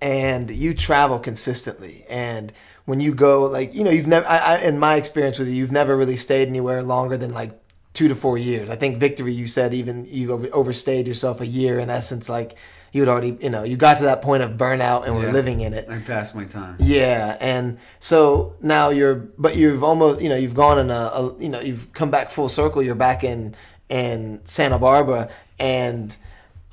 [0.00, 2.52] and you travel consistently and.
[2.86, 4.26] When you go, like you know, you've never.
[4.26, 7.59] I, I, in my experience with you, you've never really stayed anywhere longer than like
[7.92, 8.70] two to four years.
[8.70, 9.32] I think victory.
[9.32, 11.78] You said even you overstayed yourself a year.
[11.78, 12.56] In essence, like
[12.92, 15.32] you had already, you know, you got to that point of burnout and were Yeah.
[15.32, 15.88] living in it.
[15.88, 16.76] I passed my time.
[16.80, 21.36] Yeah, and so now you're, but you've almost, you know, you've gone in a, a
[21.38, 22.82] you know, you've come back full circle.
[22.82, 23.54] You're back in
[23.88, 26.16] in Santa Barbara, and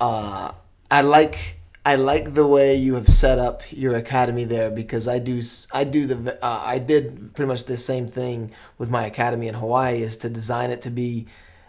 [0.00, 0.52] uh,
[0.90, 1.57] I like
[1.88, 5.40] I like the way you have set up your academy there because I do
[5.72, 9.54] I do the uh, I did pretty much the same thing with my academy in
[9.54, 11.26] Hawaii is to design it to be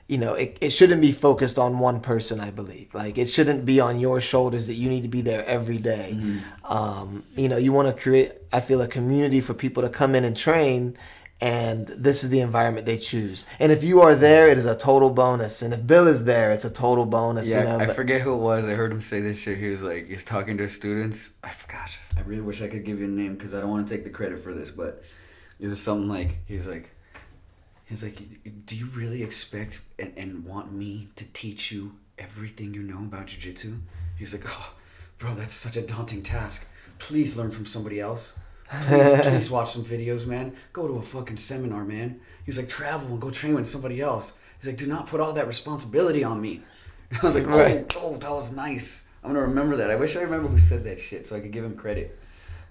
[0.10, 2.96] you know, it, it shouldn't be focused on one person, I believe.
[2.96, 6.18] Like, it shouldn't be on your shoulders that you need to be there every day.
[6.66, 10.16] Um, you know, you want to create, I feel, a community for people to come
[10.16, 10.98] in and train
[11.42, 13.46] and this is the environment they choose.
[13.60, 15.62] And if you are there, it is a total bonus.
[15.62, 17.50] And if Bill is there, it's a total bonus.
[17.50, 17.80] Yeah, you know?
[17.80, 18.66] I But- forget who it was.
[18.66, 19.58] I heard him say this shit.
[19.58, 21.32] He was like, he's talking to students.
[21.44, 21.98] I forgot.
[22.18, 24.04] I really wish I could give you a name because I don't want to take
[24.04, 25.02] the credit for this, but
[25.60, 26.90] it was something like he was like,
[27.86, 28.18] he's like,
[28.66, 33.28] do you really expect and, and want me to teach you everything you know about
[33.28, 33.80] jujitsu?
[34.18, 34.74] He's like, oh,
[35.18, 36.68] bro, that's such a daunting task.
[36.98, 38.38] Please learn from somebody else.
[38.72, 40.56] Please, please watch some videos, man.
[40.74, 42.20] Go to a fucking seminar, man.
[42.46, 44.34] He's like, travel and go train with somebody else.
[44.60, 46.62] He's like, do not put all that responsibility on me.
[47.10, 47.96] And I was like, oh, Right.
[48.00, 49.08] oh, that was nice.
[49.24, 49.90] I'm gonna remember that.
[49.92, 52.18] I wish I remember who said that shit so I could give him credit.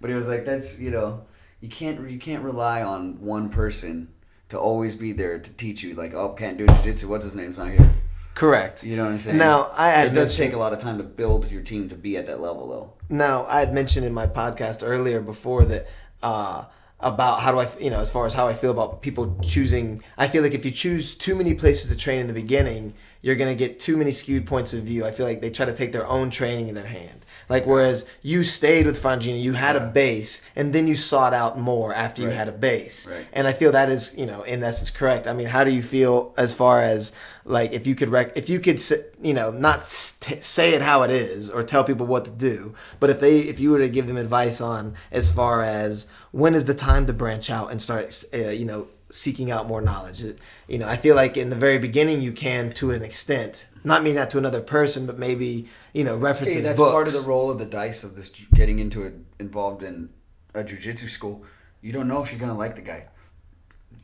[0.00, 1.26] But he was like, that's you know,
[1.60, 4.08] you can't you can't rely on one person
[4.48, 5.94] to always be there to teach you.
[5.94, 7.06] Like, oh, can't do jiu-jitsu.
[7.08, 7.90] What's his name's not here.
[8.38, 8.84] Correct.
[8.84, 9.36] You know what I'm saying?
[9.36, 11.96] Now, I had it does take a lot of time to build your team to
[11.96, 12.92] be at that level, though.
[13.08, 15.88] Now, I had mentioned in my podcast earlier before that
[16.22, 16.66] uh,
[17.00, 20.04] about how do I, you know, as far as how I feel about people choosing.
[20.16, 23.34] I feel like if you choose too many places to train in the beginning, you're
[23.34, 25.04] going to get too many skewed points of view.
[25.04, 27.26] I feel like they try to take their own training in their hand.
[27.48, 31.58] Like, whereas you stayed with Franjinha, you had a base, and then you sought out
[31.58, 32.36] more after you Right.
[32.36, 33.06] had a base.
[33.08, 33.26] Right.
[33.32, 35.26] And I feel that is, you know, in essence correct.
[35.26, 37.12] I mean, how do you feel as far as
[37.44, 38.78] like if you could rec- if you could
[39.22, 42.74] you know not st- say it how it is or tell people what to do,
[43.00, 46.54] but if they if you were to give them advice on as far as when
[46.54, 50.22] is the time to branch out and start uh, you know seeking out more knowledge.
[50.66, 53.66] You know, I feel like in the very beginning you can to an extent.
[53.84, 56.92] Not mean that to another person, but maybe you know references Hey, that's books.
[56.92, 60.10] part of the role of the dice of this getting into it involved in
[60.54, 61.44] a jujitsu school.
[61.80, 63.06] You don't know if you're gonna like the guy.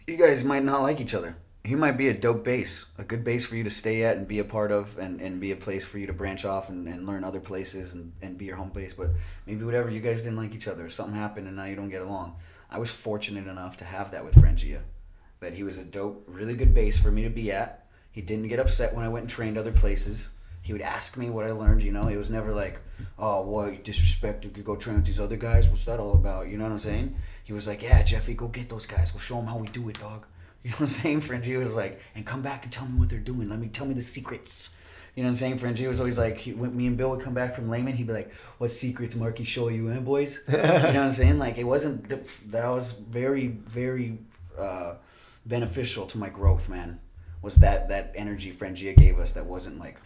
[0.07, 1.37] You guys might not like each other.
[1.65, 4.29] He might be a dope base, a good base for you to stay at and
[4.29, 6.87] be a part of, and, and be a place for you to branch off and,
[6.87, 8.93] and learn other places and, and be your home base.
[8.93, 9.13] But
[9.47, 12.03] maybe whatever, you guys didn't like each other, something happened, and now you don't get
[12.03, 12.37] along.
[12.71, 14.81] I was fortunate enough to have that with Franjinha,
[15.41, 17.84] that he was a dope, really good base for me to be at.
[18.15, 20.31] He didn't get upset when I went and trained other places.
[20.63, 22.07] He would ask me what I learned, you know.
[22.07, 22.81] It was never like,
[23.19, 25.69] oh, what, you disrespect, you could go train with these other guys?
[25.69, 26.47] What's that all about?
[26.47, 27.17] You know what I'm saying?
[27.43, 29.11] He was like, yeah, Jeffy, go get those guys.
[29.11, 30.27] Go show them how we do it, dog.
[30.63, 31.21] You know what I'm saying?
[31.21, 33.51] Frenchie was like, and come back and tell me what they're doing.
[33.51, 34.75] Let me tell me the secrets.
[35.15, 35.59] You know what I'm saying?
[35.59, 38.07] Frenchie was always like, he, when me and Bill would come back from Layman, he'd
[38.07, 40.43] be like, what secrets Marky show you, eh, boys?
[40.49, 41.39] you know what I'm saying?
[41.39, 44.21] Like, it wasn't, that was very, very
[44.59, 44.95] uh,
[45.45, 46.99] beneficial to my growth, man.
[47.45, 49.97] Was that that energy Franjinha gave us that wasn't like,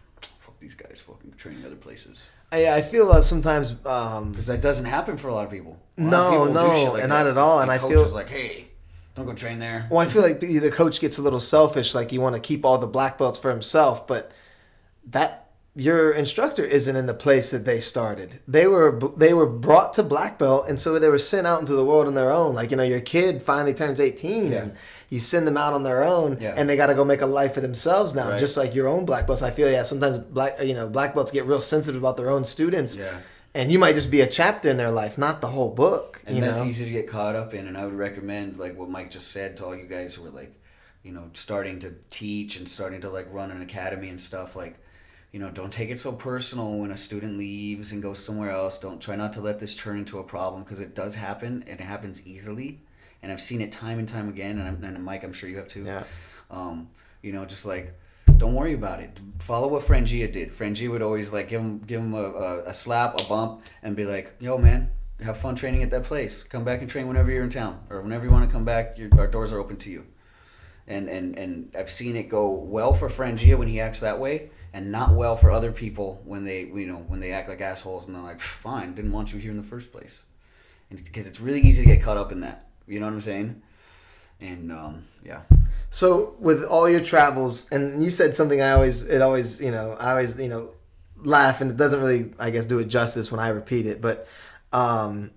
[0.40, 2.28] fuck these guys fucking training other places.
[2.50, 5.78] I, I feel uh, sometimes um, Because that doesn't happen for a lot of people.
[5.98, 7.22] A lot of No, people no, like and that.
[7.22, 8.66] not at all, and The I coach feel- is like, hey,
[9.14, 9.86] don't go train there.
[9.90, 12.40] Well, I feel like the the coach gets a little selfish, like you want to
[12.40, 14.32] keep all the black belts for himself, but
[15.10, 18.40] that your instructor isn't in the place that they started.
[18.48, 21.74] They were they were brought to black belt, and so they were sent out into
[21.74, 22.54] the world on their own.
[22.54, 24.74] Like you know, your kid finally turns eighteen, and
[25.10, 26.54] you send them out on their own, Yeah.
[26.56, 28.38] and they got to go make a life for themselves now, Right.
[28.38, 29.42] just like your own black belts.
[29.42, 32.44] I feel yeah, sometimes black you know black belts get real sensitive about their own
[32.44, 32.96] students.
[32.96, 33.18] Yeah.
[33.54, 36.20] And you might just be a chapter in their life, not the whole book.
[36.26, 36.66] and you that's know?
[36.66, 39.56] easy to get caught up in and i would recommend like what mike just said
[39.56, 40.52] to all you guys who are like
[41.02, 44.76] you know starting to teach and starting to like run an academy and stuff like
[45.32, 48.76] you know don't take it so personal when a student leaves and goes somewhere else
[48.78, 51.80] don't try not to let this turn into a problem because it does happen and
[51.80, 52.82] it happens easily
[53.22, 55.56] and i've seen it time and time again and, I'm, and mike i'm sure you
[55.56, 56.04] have too Yeah.
[56.50, 56.88] um,
[57.22, 57.94] you know just like
[58.36, 59.18] don't worry about it.
[59.40, 60.52] Follow what Franjinha did.
[60.52, 63.96] Franjinha would always like give him give him a, a, a slap, a bump, and
[63.96, 66.44] be like, "Yo, man, have fun training at that place.
[66.44, 68.96] Come back and train whenever you're in town, or whenever you want to come back.
[68.96, 70.06] Your, our doors are open to you."
[70.86, 74.50] And and and I've seen it go well for Franjinha when he acts that way,
[74.72, 78.06] and not well for other people when they you know when they act like assholes
[78.06, 80.26] and they're like, "Fine, didn't want you here in the first place,"
[80.90, 82.67] and because it's really easy to get caught up in that.
[82.88, 83.62] You know what I'm saying?
[84.40, 85.42] And um, yeah.
[85.90, 89.96] So with all your travels, and you said something I always, it always, you know,
[89.98, 90.70] I always, you know,
[91.16, 94.00] laugh, and it doesn't really, I guess, do it justice when I repeat it.
[94.00, 94.26] But
[94.72, 95.30] um,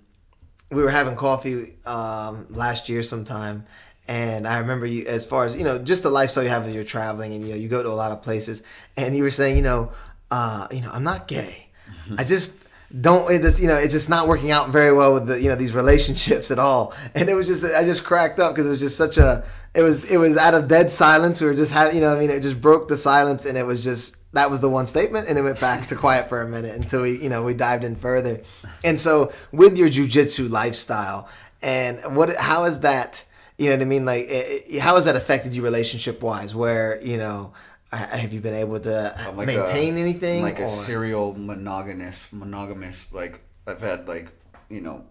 [0.70, 3.66] we were having coffee um, last year sometime,
[4.08, 6.74] and I remember you, as far as you know, just the lifestyle you have when
[6.74, 8.64] you're traveling, and you know, you go to a lot of places,
[8.98, 9.92] and you were saying, you know,
[10.30, 11.70] uh, you know, I'm not gay,
[12.18, 12.61] I just
[13.00, 15.48] don't it just you know it's just not working out very well with the you
[15.50, 16.94] know these relationships at all.
[17.16, 19.82] And it was just i just cracked up because it was just such a it
[19.82, 21.40] was it was out of dead silence.
[21.40, 23.66] We were just having you know i mean it just broke the silence and it
[23.66, 26.48] was just that was the one statement and it went back to quiet for a
[26.48, 28.42] minute until we you know we dived in further.
[28.84, 31.30] And so with your jujitsu lifestyle
[31.62, 33.24] and what how is that
[33.58, 34.06] you know what i mean?
[34.06, 37.54] Like it, it- how has that affected you relationship wise where you know
[37.92, 43.42] have you been able to like maintain a, anything like a serial monogamous monogamous like
[43.68, 44.32] i've had like
[44.70, 45.04] you know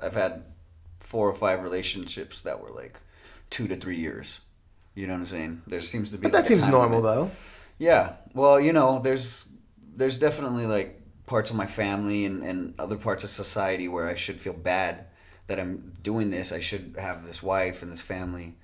[0.00, 0.44] i've had
[1.00, 3.00] four or five relationships that were like
[3.48, 4.40] two to three years.
[4.94, 5.62] You know what I'm saying?
[5.66, 6.22] There seems to be.
[6.22, 7.30] But that like, a seems normal though.
[7.78, 8.16] Yeah.
[8.34, 9.46] Well, you know, there's
[9.96, 14.14] there's definitely like parts of my family and, and other parts of society where I
[14.14, 15.06] should feel bad
[15.46, 16.52] that I'm doing this.
[16.52, 18.56] I should have this wife and this family.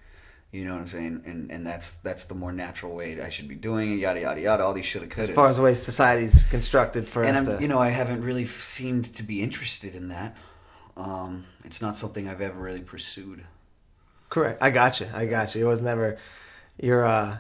[0.55, 1.23] You know what I'm saying?
[1.27, 3.97] And and that's that's the more natural way I should be doing it.
[3.97, 4.63] Yada yada yada.
[4.63, 5.29] All these shoulda coulda.
[5.29, 7.89] As far as the way society's constructed for and us I'm, to you know, I
[7.89, 10.37] haven't really seemed to be interested in that.
[10.97, 13.45] Um, it's not something I've ever really pursued.
[14.29, 14.63] Correct.
[14.63, 15.09] I got you.
[15.13, 15.67] I got you.
[15.67, 16.19] It was never
[16.81, 17.39] your uh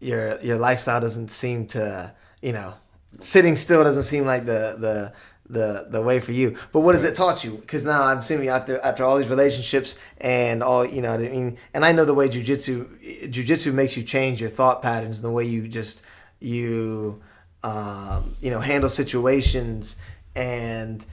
[0.00, 2.12] your your lifestyle doesn't seem to
[2.42, 2.74] you know
[3.20, 5.14] sitting still doesn't seem like the the
[5.50, 6.56] the the way for you.
[6.72, 7.52] But what has it taught you?
[7.56, 11.12] Because now I'm you after after all these relationships and all you know.
[11.14, 15.18] I mean, and I know the way jujitsu jujitsu makes you change your thought patterns
[15.18, 16.02] and the way you just
[16.40, 17.20] you
[17.62, 19.96] um, you know handle situations
[20.36, 21.04] and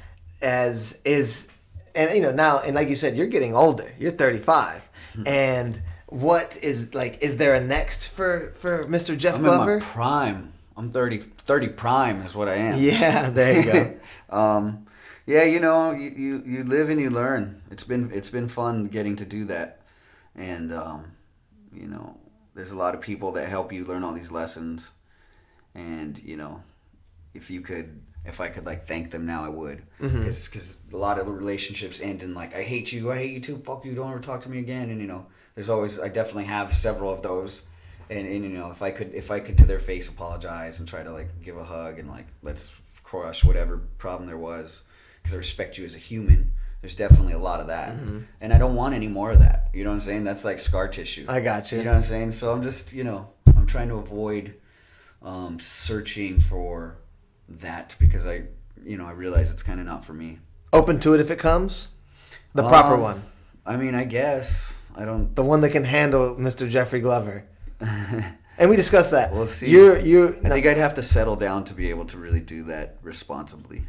[0.42, 1.52] as is
[1.96, 5.24] and you know now and like you said you're getting older you're 35 Hmm.
[5.28, 9.80] and what is like is there a next for for mr jeff I'm glover in
[9.80, 10.52] my prime.
[10.76, 12.78] I'm 30, 30 prime is what I am.
[12.78, 13.94] yeah there you go
[14.36, 14.86] um,
[15.26, 17.62] yeah, you know, you, you, you live and you learn.
[17.72, 19.82] It's been it's been fun getting to do that,
[20.36, 21.14] and um,
[21.74, 22.18] you know,
[22.54, 24.92] there's a lot of people that help you learn all these lessons,
[25.74, 26.62] and you know,
[27.34, 29.82] if you could, if I could like thank them now, I would,
[30.20, 33.32] because because a lot of the relationships end in like I hate you, I hate
[33.32, 36.00] you too, fuck you, don't ever talk to me again, and you know, there's always
[36.00, 37.68] I definitely have several of those.
[38.08, 40.88] And, and you know if I could if I could to their face apologize and
[40.88, 42.80] try to like give a hug and like let's
[43.22, 44.84] crush whatever problem there was
[45.22, 46.54] because I respect you as a human.
[46.82, 47.94] There's definitely a lot of that,
[48.42, 49.70] and I don't want any more of that.
[49.74, 50.24] You know what I'm saying?
[50.24, 51.26] That's like scar tissue.
[51.28, 52.32] i got you You know what I'm saying?
[52.34, 54.54] So I'm just you know I'm trying to avoid
[55.24, 56.98] um, searching for
[57.50, 58.44] that because I
[58.86, 60.38] you know I realize it's kind of not for me.
[60.74, 61.96] open to it if it comes
[62.54, 63.24] the proper Um, one
[63.66, 65.36] I mean I guess I don't.
[65.36, 67.46] the one that can handle mr jeffrey glover
[68.58, 69.70] and we discussed that We'll see.
[69.70, 72.64] you're you I think I'd have to settle down to be able to really do
[72.64, 73.84] that responsibly.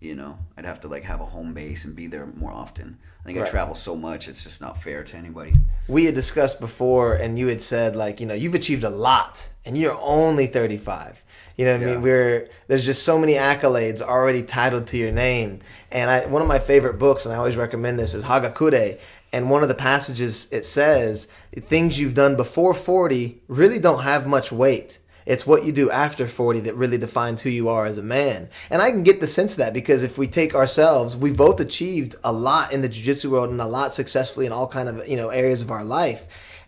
[0.00, 2.98] You know, I'd have to like have a home base and be there more often.
[3.20, 3.46] I think Right.
[3.46, 5.52] I travel so much; it's just not fair to anybody.
[5.86, 9.48] we had discussed before and you had said like you know you've achieved a lot
[9.64, 11.22] and you're only 35
[11.56, 15.10] you know what i mean we're there's just so many accolades already titled to your
[15.12, 15.58] name
[15.90, 18.98] and i one of my favorite books and i always recommend this is hagakure
[19.32, 24.26] and one of the passages it says things you've done before 40 really don't have
[24.26, 27.98] much weight it's what you do after 40 that really defines who you are as
[27.98, 28.48] a man.
[28.70, 31.60] And I can get the sense of that because if we take ourselves, we've both
[31.60, 35.06] achieved a lot in the jiu-jitsu world and a lot successfully in all kind of,
[35.06, 36.26] you know, areas of our life.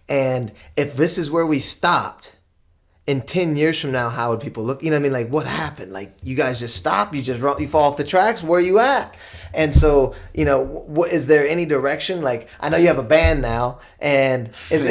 [0.08, 2.36] And if this is where we stopped,
[3.06, 4.82] in 10 years from now, how would people look?
[4.82, 5.12] You know what I mean?
[5.12, 5.92] Like, what happened?
[5.92, 8.42] Like, you guys just stop, you just run, you fall off the tracks.
[8.42, 9.14] Where are you at?
[9.52, 12.22] And so, you know, what is there any direction?
[12.22, 14.84] Like, I know you have a band now, and is,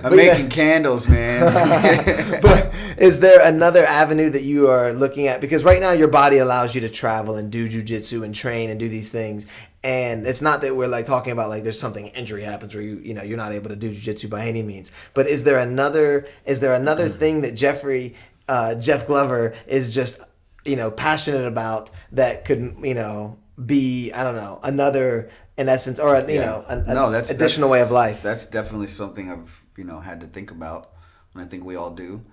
[0.04, 2.40] I'm making candles, man.
[2.42, 5.42] but is there another avenue that you are looking at?
[5.42, 8.80] Because right now your body allows you to travel and do jujitsu and train and
[8.80, 9.46] do these things.
[9.84, 12.96] And it's not that we're like talking about like there's something injury happens where you
[12.98, 14.90] you know you're not able to do jujitsu by any means.
[15.14, 18.16] But is there another is there another thing that Jeffrey
[18.48, 20.20] uh, Jeff Glover is just
[20.64, 26.00] you know passionate about that could you know be I don't know another in essence
[26.00, 26.40] or you Yeah.
[26.46, 28.20] know an, no, that's additional that's- way of life.
[28.22, 30.90] That's definitely something I've you know had to think about,
[31.34, 32.24] and I think we all do,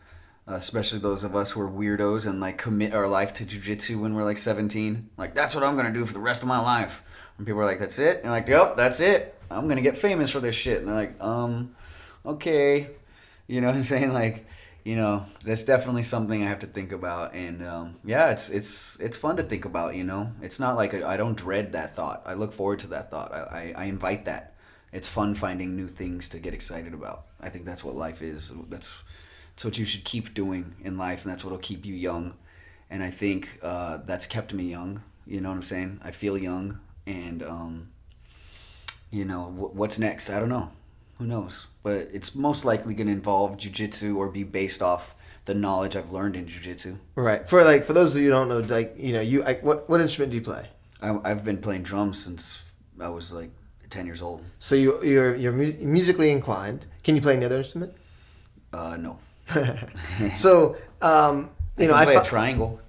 [0.48, 4.02] uh, especially those of us who are weirdos and like commit our life to jujitsu
[4.02, 5.12] when we're like 17.
[5.16, 7.04] Like that's what I'm gonna do for the rest of my life.
[7.38, 9.40] And people are like, "That's it," and like, "Yep, that's it.
[9.50, 11.76] I'm gonna get famous for this shit." And they're like, "Um,
[12.26, 12.90] okay,"
[13.48, 14.14] you know what I'm saying?
[14.14, 14.46] Like,
[14.86, 17.34] you know, that's definitely something I have to think about.
[17.34, 19.96] And um, yeah, it's it's it's fun to think about.
[19.96, 22.24] You know, it's not like I I don't dread that thought.
[22.26, 23.34] I look forward to that thought.
[23.34, 24.54] I, I, I invite that.
[24.94, 27.26] It's fun finding new things to get excited about.
[27.42, 28.54] I think that's what life is.
[28.70, 28.94] That's
[29.56, 32.34] that's what you should keep doing in life, and that's what'll keep you young.
[32.90, 35.02] And I think uh, that's kept me young.
[35.26, 36.00] You know what I'm saying?
[36.04, 37.90] I feel young, and um,
[39.12, 40.30] you know wh- what's next?
[40.30, 40.70] I don't know.
[41.18, 41.68] Who knows?
[41.84, 45.16] But it's most likely going to involve jujitsu or be based off
[45.46, 46.98] the knowledge I've learned in jujitsu.
[47.16, 47.48] Right.
[47.48, 49.88] For like for those of you who don't know, like you know, you I, what
[49.90, 50.68] what instrument do you play?
[51.02, 52.64] I, I've been playing drums since
[53.00, 53.52] I was like
[53.90, 54.44] ten years old.
[54.60, 56.88] So you you're you're mu- musically inclined.
[57.04, 57.94] Can you play any other instrument?
[58.74, 59.20] Uh, no,
[60.34, 62.82] So um, you I know, I play a triangle.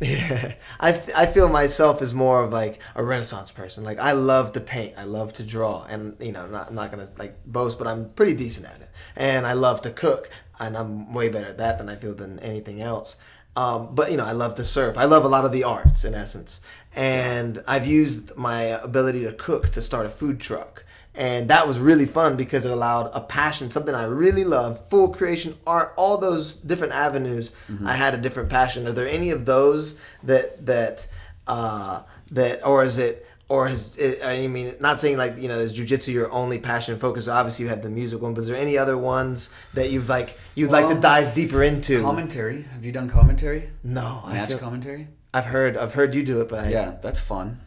[0.00, 0.54] Yeah.
[0.80, 3.84] I, I feel myself as more of like a renaissance person.
[3.84, 4.94] Like i love to paint.
[4.96, 5.84] I love to draw.
[5.84, 8.90] And you know not, i'm not gonna like boast but i'm pretty decent at it.
[9.16, 10.30] And i love to cook.
[10.58, 13.16] And i'm way better at that than i feel than anything else.
[13.56, 16.04] Um, but you know i love to surf i love a lot of the arts
[16.04, 16.60] in essence.
[16.94, 20.84] And i've used my ability to cook to start a food truck
[21.20, 25.08] and that was really fun because it allowed a passion, something I really love, full
[25.12, 27.52] creation art, all those different avenues.
[27.68, 27.86] Mm-hmm.
[27.86, 28.86] I had a different passion.
[28.88, 31.06] Are there any of those that that
[31.46, 33.26] uh, that, or is it?
[33.50, 36.92] Or is it, I mean, not saying like you know, is jujitsu your only passion
[36.92, 37.26] and focus?
[37.26, 40.38] Obviously, you have the music one, but is there any other ones that you've like
[40.54, 42.00] you'd like to dive deeper into?
[42.00, 42.62] Commentary.
[42.62, 43.68] Have you done commentary?
[43.82, 45.08] no, I Match feel, commentary?
[45.34, 47.58] I've heard I've heard you do it, but I, Yeah, that's fun.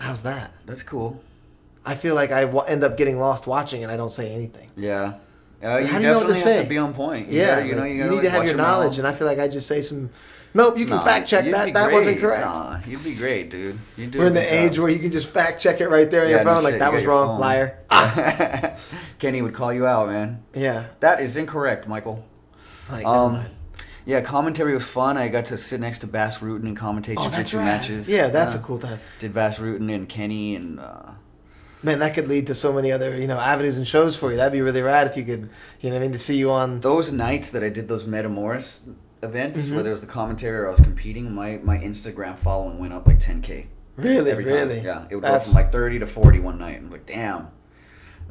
[0.00, 0.50] how's that?
[0.66, 1.22] That's cool.
[1.84, 4.70] I feel like I w- end up getting lost watching and I don't say anything.
[4.76, 5.14] Yeah.
[5.62, 6.54] Uh, you How do you know what to definitely say?
[6.56, 7.28] have to be on point.
[7.28, 9.26] You yeah, gotta- you know, you, you, need to have your knowledge, and I feel
[9.26, 10.08] like I just say some.
[10.52, 11.72] Nope, you can Nah, fact check that.
[11.74, 12.44] That wasn't correct.
[12.44, 13.78] Nah, you'd be great, dude.
[13.96, 14.18] You do.
[14.18, 14.82] We're in the age job.
[14.84, 16.64] where you can just fact check it right there on Yeah, your no phone.
[16.64, 17.40] like shit, that was wrong, phone.
[17.40, 17.78] liar.
[17.90, 18.76] Ah,
[19.18, 20.42] Kenny would call you out, man.
[20.54, 20.86] yeah.
[21.00, 22.24] That is incorrect, Michael.
[22.90, 23.44] Like, Um,
[24.06, 25.16] yeah, commentary was fun.
[25.18, 27.64] I got to sit next to Bas Rutten and commentate Oh, jiu-jitsu right.
[27.64, 28.10] matches.
[28.10, 28.98] Yeah, that's a cool time.
[29.20, 31.10] Did Bas Rutten and Kenny and uh,
[31.82, 34.36] Man, that could lead to so many other you know avenues and shows for you.
[34.36, 35.48] That'd be really rad if you could,
[35.80, 36.80] you know, I mean, to see you on.
[36.80, 39.74] those nights that I did those Metamoris events, Mm-hmm.
[39.74, 43.06] where there was the commentary or I was competing, my my Instagram following went up
[43.06, 43.66] like 10k.
[43.96, 44.52] Really, every time.
[44.54, 44.80] really.
[44.80, 46.76] Yeah, it would That's go from like 30 to 40 one night.
[46.78, 47.48] I'm like, damn.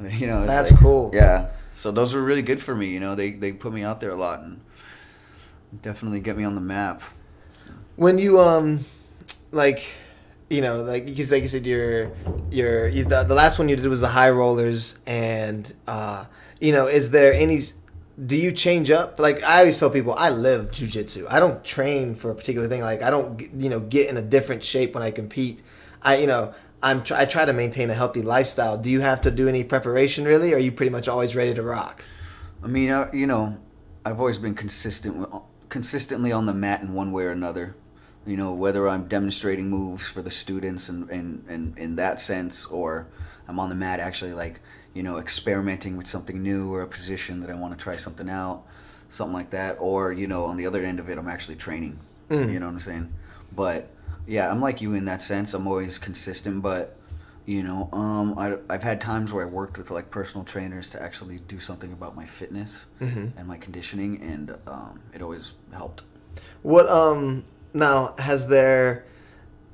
[0.01, 1.11] You know, That's like- cool.
[1.13, 1.47] Yeah.
[1.73, 2.87] So those were really good for me.
[2.87, 4.61] You know, they they put me out there a lot and
[5.81, 7.01] definitely get me on the map.
[7.95, 8.85] when you um
[9.51, 9.83] like
[10.49, 12.11] you know like because like you said your
[12.51, 16.25] your you, the, the last one you did was the high rollers and uh
[16.59, 17.59] you know is there any
[18.25, 19.17] do you change up?
[19.17, 21.25] Like i always tell people i live jujitsu.
[21.29, 22.81] I don't train for a particular thing.
[22.81, 25.61] Like i don't you know get in a different shape when i compete.
[26.01, 28.77] I you know i'm tr- i try to maintain a healthy lifestyle.
[28.77, 31.53] Do you have to do any preparation really or are you pretty much always ready
[31.53, 32.03] to rock?
[32.61, 33.57] I mean, uh, you know,
[34.03, 35.29] I've always been consistent
[35.69, 37.75] consistently on the mat in one way or another.
[38.29, 42.65] You know, whether I'm demonstrating moves for the students and and, and in that sense,
[42.65, 43.07] or
[43.47, 44.59] I'm on the mat actually like
[44.93, 48.29] you know experimenting with something new or a position that I want to try something
[48.29, 48.63] out,
[49.09, 49.77] something like that.
[49.79, 51.99] Or you know, on the other end of it, I'm actually training.
[52.51, 53.13] You know what I'm saying?
[53.51, 53.89] But
[54.27, 55.55] yeah, I'm like you in that sense.
[55.55, 56.95] I'm always consistent, but
[57.47, 61.01] you know um, I, i've had times where i worked with like personal trainers to
[61.01, 62.85] actually do something about my fitness
[63.37, 66.03] and my conditioning and um, it always helped
[66.61, 67.43] What um
[67.73, 69.05] now has there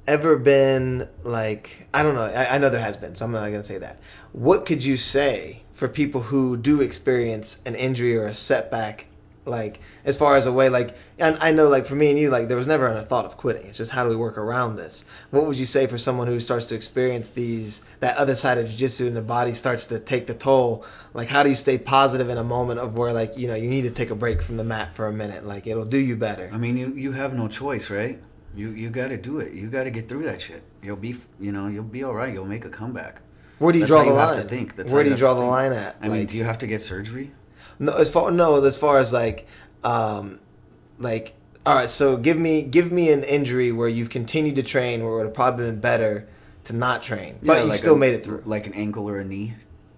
[0.07, 3.45] ever been like I don't know I, I know there has been so I'm not
[3.45, 3.99] gonna say that.
[4.31, 9.07] What could you say for people who do experience an injury or a setback,
[9.45, 12.29] like as far as a way like and I know like for me and you
[12.29, 13.65] like there was never a thought of quitting.
[13.67, 15.05] It's just how do we work around this?
[15.31, 18.67] What would you say for someone who starts to experience these that other side of
[18.67, 20.85] jiu-jitsu and the body starts to take the toll?
[21.13, 23.69] Like how do you stay positive in a moment of where like you know you
[23.69, 25.45] need to take a break from the mat for a minute?
[25.45, 26.49] Like it'll do you better.
[26.53, 28.19] i mean you, you have no choice right
[28.55, 31.15] you you got to do it you got to get through that shit you'll be
[31.39, 33.21] you know you'll be all right you'll make a comeback
[33.59, 34.47] Where do you That's draw the you line?
[34.47, 34.75] think.
[34.75, 35.97] That's Where do you you draw the to line at?
[36.01, 37.31] i mean do you have to get surgery
[37.80, 39.47] No, as far no, as far as like,
[39.84, 40.39] um,
[40.99, 41.34] like,
[41.65, 41.89] all right.
[41.89, 45.26] So give me give me an injury where you've continued to train, where it would
[45.26, 46.28] have probably been better
[46.65, 48.43] to not train, but Yeah, you like still a- made it through.
[48.45, 49.53] like an ankle or a knee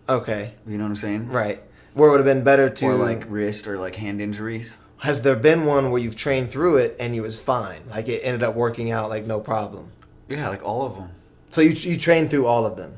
[0.10, 1.62] Okay, you know what i'm saying right.
[1.94, 5.22] Where it would have been better to or like wrist or like hand injuries Has
[5.22, 8.44] there been one where you've trained through it and you was fine, like it ended
[8.44, 9.92] up working out like no problem?
[10.30, 11.10] yeah like all of them
[11.52, 12.98] So you you trained through all of them,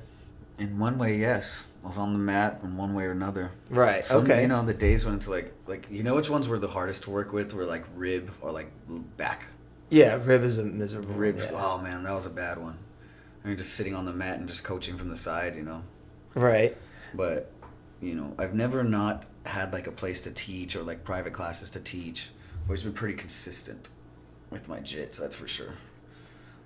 [0.58, 4.06] in one way yes was on the mat in one way or another right?
[4.06, 4.44] Some, okay.
[4.44, 7.04] You know, the days when it's like, like you know, which ones were the hardest
[7.04, 8.72] to work with were like rib or like
[9.18, 9.46] back
[9.90, 11.14] yeah, rib is a miserable.
[11.16, 11.44] ribs.
[11.44, 11.52] yeah.
[11.54, 12.78] Oh man, that was a bad one.
[13.44, 15.84] I mean, just sitting on the mat and just coaching from the side, you know.
[16.36, 16.78] Right.
[17.14, 17.52] But
[18.02, 21.70] you know, I've never not had like a place to teach or like private classes
[21.72, 22.30] to teach.
[22.68, 23.90] Always been pretty consistent
[24.52, 25.74] with my jits, that's for sure.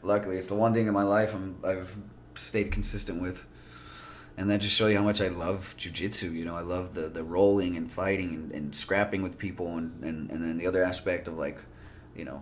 [0.01, 1.95] Luckily, it's the one thing in my life I'm, I've
[2.36, 3.45] stayed consistent with.
[4.36, 6.34] And that just shows you how much I love jujitsu.
[6.34, 10.03] You know, I love the, the rolling and fighting and, and scrapping with people, and,
[10.03, 11.59] and, and then the other aspect of like,
[12.15, 12.41] you know,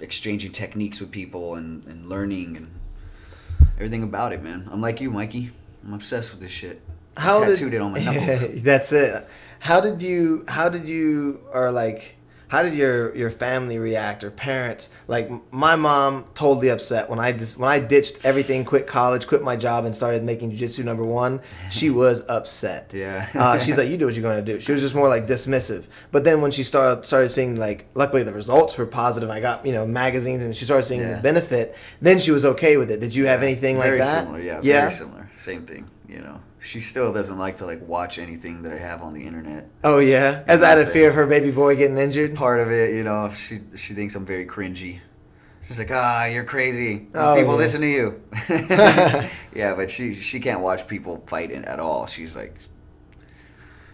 [0.00, 2.70] exchanging techniques with people and, and learning and
[3.76, 4.68] everything about it, man.
[4.70, 5.50] I'm like you, Mikey.
[5.84, 6.82] I'm obsessed with this shit.
[7.16, 8.62] I how tattooed did, it on my knuckles.
[8.62, 9.26] that's it.
[9.60, 10.44] How did you?
[10.48, 11.40] How did you?
[11.52, 12.16] Or like,
[12.48, 14.90] how did your your family react or parents?
[15.06, 19.42] Like my mom, totally upset when I dis- when I ditched everything, quit college, quit
[19.42, 21.40] my job, and started making jujitsu number one.
[21.70, 22.90] She was upset.
[22.94, 23.28] Yeah.
[23.34, 24.60] uh, she's like, you do what you're gonna do.
[24.60, 25.86] She was just more like dismissive.
[26.10, 29.30] But then when she started started seeing like, luckily the results were positive.
[29.30, 31.76] I got you know magazines, and she started seeing the benefit.
[32.00, 33.00] Then she was okay with it.
[33.00, 34.22] Did you have anything very like that?
[34.24, 34.80] Similar, yeah, Yeah.
[34.80, 35.30] very similar.
[35.36, 35.88] Same thing.
[36.08, 39.26] You know, she still doesn't like to like watch anything that I have on the
[39.26, 39.68] internet.
[39.84, 40.44] Oh yeah.
[40.46, 42.34] As out of fear of her baby boy getting injured.
[42.34, 45.00] Part of it, you know, she she thinks I'm very cringy.
[45.66, 47.08] She's like, ah, you're crazy.
[47.14, 47.58] Oh, people yeah.
[47.58, 48.22] listen to you.
[49.54, 52.06] yeah, but she she can't watch people fight in- at all.
[52.06, 52.56] She's like,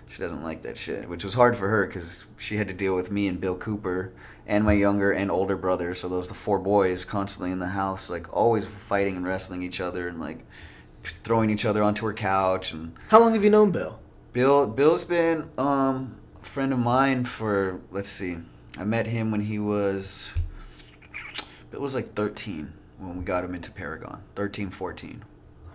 [0.07, 2.95] she doesn't like that shit, which was hard for her because she had to deal
[2.95, 4.13] with me and Bill Cooper
[4.47, 5.95] and my younger and older brother.
[5.95, 9.81] So those the four boys constantly in the house, like always fighting and wrestling each
[9.81, 10.47] other and like
[11.13, 14.01] throwing each other onto her couch and How long have you known Bill?
[14.33, 18.39] Bill Bill's been um, a friend of mine for let's see.
[18.79, 20.33] I met him when he was
[21.71, 24.23] Bill was like 13 when we got him into Paragon.
[24.37, 25.25] 13, 14.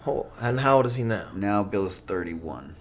[0.07, 1.29] Oh, and how old is he now?
[1.35, 2.75] Now Bill's 31.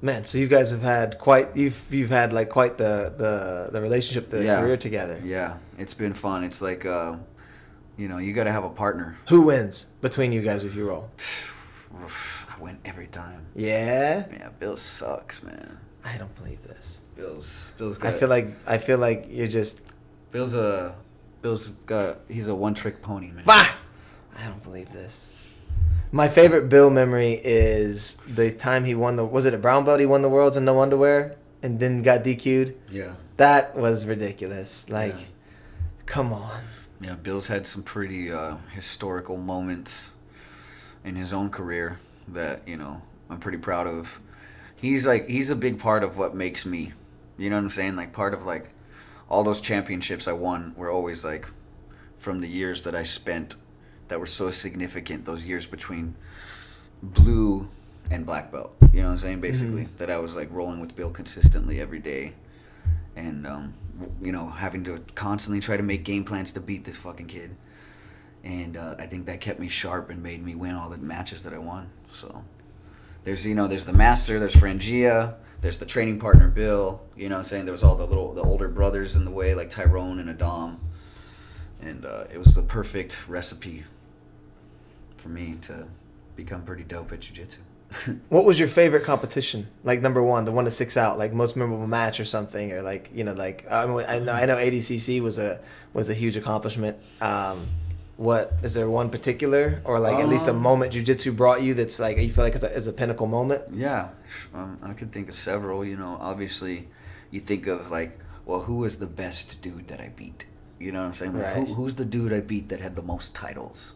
[0.00, 3.82] Man, so you guys have had quite you've you've had like quite the the the
[3.82, 4.60] relationship, the Yeah.
[4.60, 5.20] career together.
[5.24, 6.44] Yeah, it's been fun.
[6.44, 7.16] It's like uh,
[7.98, 9.18] you know, you got to have a partner.
[9.28, 11.10] Who wins between you guys if you roll?
[11.94, 13.46] I win every time.
[13.54, 15.78] Yeah, Yeah, Bill sucks, man.
[16.04, 17.02] I don't believe this.
[17.16, 19.80] Bill's Bill's I got feel like I feel like you're just
[20.30, 20.94] Bill's a
[21.42, 23.44] Bill's got he's a one-trick pony, man.
[23.44, 23.68] bah.
[24.38, 25.32] I don't believe this.
[26.12, 29.98] My favorite Bill memory is the time he won the was it a brown belt?
[30.00, 32.74] He won the worlds in no underwear and then got DQ'd.
[32.90, 33.14] Yeah.
[33.36, 34.88] That was ridiculous.
[34.88, 35.26] Like, Yeah.
[36.06, 36.62] come on.
[37.00, 40.12] Yeah, Bill's had some pretty uh, historical moments
[41.04, 44.20] in his own career that you know I'm pretty proud of.
[44.76, 46.92] He's like he's a big part of what makes me.
[47.36, 47.96] You know what I'm saying?
[47.96, 48.70] Like part of like
[49.28, 51.46] all those championships I won were always like
[52.18, 53.54] from the years that I spent
[54.08, 55.24] that were so significant.
[55.24, 56.16] Those years between
[57.02, 57.68] blue
[58.10, 58.74] and black belt.
[58.92, 59.40] You know what I'm saying?
[59.40, 62.32] Basically, that I was like rolling with Bill consistently every day,
[63.14, 63.74] and um,
[64.20, 67.56] you know having to constantly try to make game plans to beat this fucking kid.
[68.44, 71.42] And uh, I think that kept me sharp and made me win all the matches
[71.42, 71.90] that I won.
[72.12, 72.44] So
[73.24, 77.02] there's you know there's the master, there's Franjinha, there's the training partner Bill.
[77.16, 77.64] You know I'm saying?
[77.64, 80.80] There was all the little the older brothers in the way like Tyrone and Adam,
[81.80, 83.84] and uh, it was the perfect recipe
[85.16, 85.88] for me to
[86.36, 87.60] become pretty dope at jiu-jitsu.
[88.28, 89.66] What was your favorite competition?
[89.82, 92.82] Like number one, the one that sticks out, like most memorable match or something, or
[92.82, 95.60] like you know, like I, mean, I know I know ADCC was a
[95.94, 96.98] was a huge accomplishment.
[97.20, 97.66] Um,
[98.18, 101.72] what is there one particular, or like at least a Um, moment jujitsu brought you
[101.74, 103.62] that's like you feel like it's a, is a pinnacle moment?
[103.72, 104.10] Yeah,
[104.52, 105.84] um, I could think of several.
[105.84, 106.88] You know, obviously,
[107.30, 110.44] you think of like, well, who was the best dude that I beat?
[110.80, 111.34] You know what I'm saying?
[111.34, 111.66] Like, Right.
[111.66, 113.94] who, who's the dude I beat that had the most titles?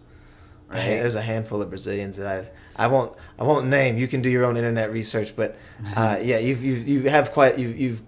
[0.81, 3.97] Ha- There's a handful of Brazilians that I've I won't I won't name.
[3.97, 5.57] You can do your own internet research, but
[5.97, 8.03] uh, yeah, you've you've you have quite you've you've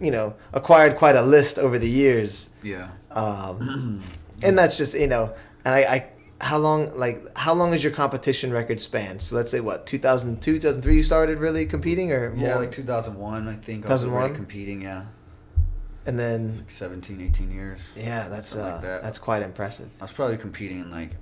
[0.00, 2.50] you know acquired quite a list over the years.
[2.62, 2.88] Yeah.
[3.10, 4.02] um,
[4.42, 5.32] and that's just you know
[5.64, 6.10] and I, I
[6.40, 10.54] how long like how long is your competition record span so let's say what 2002
[10.58, 13.86] 2003 you started really competing or more Yeah, like 2001, I think.
[13.86, 14.34] I was 2001?
[14.34, 14.82] competing.
[14.82, 15.04] Yeah,
[16.06, 17.78] and then like 17, 18 years.
[17.96, 19.02] yeah that's uh, like that.
[19.02, 21.12] that's quite impressive I was probably competing in like,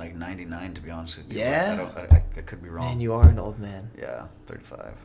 [0.00, 1.40] like 99 to be honest with you.
[1.40, 1.72] Yeah?
[1.72, 2.86] I, don't, I, I, I could be wrong.
[2.86, 4.96] man you are an old man yeah, 35.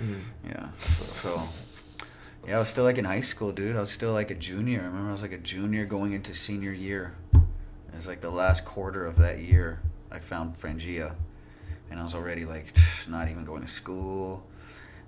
[0.00, 0.20] Mm.
[0.46, 0.70] Yeah.
[0.80, 3.76] So, so, yeah, I was still like in high school, dude.
[3.76, 4.80] I was still like a junior.
[4.80, 7.14] I remember I was like a junior going into senior year.
[7.34, 9.80] It was like the last quarter of that year.
[10.10, 11.14] I found Franjinha,
[11.90, 12.76] and I was already like
[13.08, 14.44] not even going to school.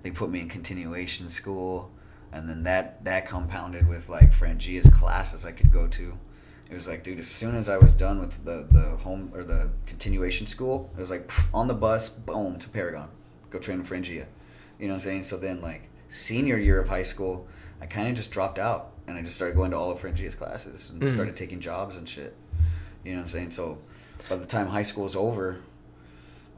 [0.03, 1.91] They put me in continuation school,
[2.31, 6.17] and then that that compounded with like Franjinha's classes I could go to.
[6.69, 9.43] It was like, dude, as soon as I was done with the the home or
[9.43, 13.07] the continuation school, it was like on the bus, boom, to Paragon,
[13.51, 14.25] go train with Franjinha.
[14.79, 15.23] You know what I'm saying?
[15.23, 17.47] So then, like senior year of high school,
[17.81, 20.33] I kind of just dropped out and I just started going to all of Franjinha's
[20.35, 21.09] classes and Mhm.
[21.09, 22.35] started taking jobs and shit.
[23.03, 23.51] You know what I'm saying?
[23.51, 23.77] So
[24.29, 25.57] by the time high school was over,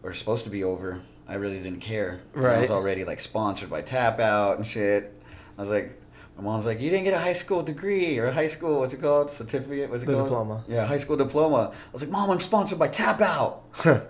[0.04, 2.20] or supposed to be over, I really didn't care.
[2.34, 2.58] Right.
[2.58, 5.18] I was already like sponsored by Tapout and shit.
[5.58, 6.00] I was like,
[6.38, 8.94] my mom's like, you didn't get a high school degree or a high school, what's
[8.94, 9.32] it called?
[9.32, 9.90] Certificate?
[9.90, 10.26] What's it The called?
[10.26, 10.64] diploma.
[10.68, 11.72] Yeah, high school diploma.
[11.74, 13.60] I was like, mom, I'm sponsored by Tapout.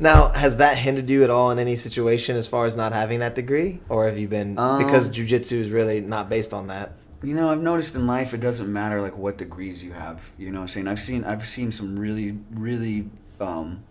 [0.00, 3.20] now has that hindered you at all in any situation as far as not having
[3.20, 6.92] that degree or have you been because Um, jiu-jitsu is really not based on that
[7.22, 10.32] You know, I've noticed in life it doesn't matter like what degrees you have.
[10.36, 10.88] You know what I'm saying?
[10.88, 13.08] I've seen I've seen some really really
[13.40, 13.84] um,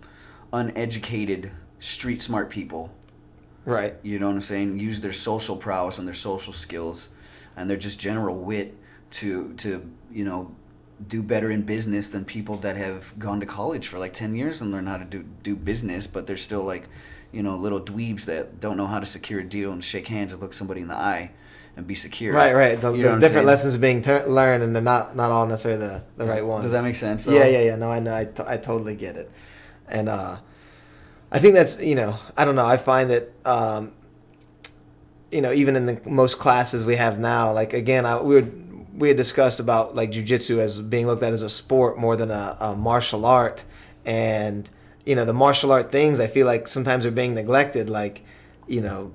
[0.52, 2.92] uneducated street smart people.
[3.66, 4.80] right You know what I'm saying?
[4.80, 7.10] Use their social prowess and their social skills
[7.56, 8.76] and their just general wit
[9.12, 10.56] to to, you know,
[11.08, 14.62] do better in business than people that have gone to college for like 10 years
[14.62, 16.88] and learn how to do do business, but they're still like,
[17.32, 20.32] you know, little dweebs that don't know how to secure a deal and shake hands
[20.32, 21.32] and look somebody in the eye
[21.76, 22.34] and be secure.
[22.34, 23.46] right right The- there's different saying?
[23.48, 26.72] lessons being ter- learned and they're not not all necessarily the, the right ones Does
[26.72, 27.26] that make sense?
[27.26, 27.34] Though?
[27.34, 27.76] Yeah, yeah, yeah.
[27.76, 28.16] No, I know.
[28.16, 29.30] I, t- I totally get it.
[29.90, 30.38] And uh,
[31.32, 32.66] I think that's, you know, I don't know.
[32.66, 33.94] I find that, um,
[35.34, 38.48] you know, even in the most classes we have now, like, again, I, we were,
[38.96, 42.30] we had discussed about like jujitsu as being looked at as a sport more than
[42.30, 43.64] a, a martial art,
[44.06, 44.70] and
[45.06, 48.22] you know the martial art things I feel like sometimes are being neglected, like
[48.68, 49.14] you know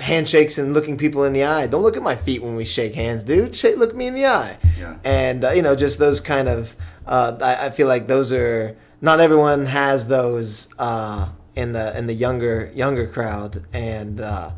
[0.00, 1.66] handshakes and looking people in the eye.
[1.66, 3.54] Don't look at my feet when we shake hands, dude.
[3.54, 4.58] Shake, look me in the eye.
[4.78, 4.96] Yeah.
[5.04, 6.76] And uh, you know, just those kind of.
[7.06, 12.06] Uh, I, I feel like those are not everyone has those uh, in the in
[12.06, 14.50] the younger younger crowd, and uh,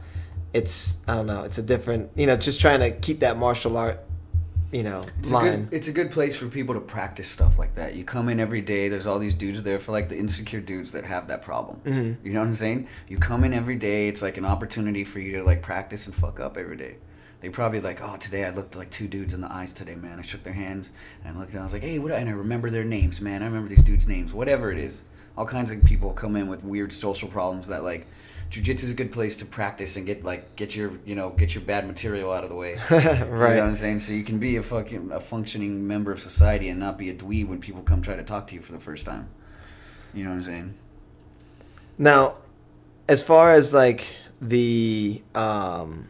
[0.53, 1.44] it's I don't know.
[1.44, 2.11] It's a different.
[2.16, 4.01] You know, just trying to keep that martial art.
[4.72, 5.64] You know, It's a, line.
[5.64, 7.96] good, it's a good place for people to practice stuff like that.
[7.96, 8.88] You come in every day.
[8.88, 11.80] There's all these dudes there for like the insecure dudes that have that problem.
[11.84, 12.24] Mm-hmm.
[12.24, 12.86] You know what I'm saying?
[13.09, 14.07] You come in every day.
[14.07, 16.98] It's like an opportunity for you to like practice and fuck up every day.
[17.40, 20.20] They probably like, oh, today I looked like two dudes in the eyes today, man.
[20.20, 20.92] I shook their hands
[21.24, 22.12] and looked and I was like, hey, what?
[22.12, 23.42] And I remember their names, man.
[23.42, 24.32] I remember these dudes' names.
[24.32, 25.03] Whatever it is,
[25.36, 28.07] all kinds of people come in with weird social problems that like.
[28.51, 31.55] Jiu-jitsu is a good place to practice and get like get your you know get
[31.55, 32.76] your bad material out of the way.
[32.90, 33.61] You know what right.
[33.61, 34.01] I'm saying?
[34.01, 37.14] So you can be a fucking a functioning member of society and not be a
[37.14, 39.28] dweeb when people come try to talk to you for the first time.
[40.12, 40.74] You know what I'm saying?
[41.96, 42.38] Now,
[43.09, 46.09] as far as like the um,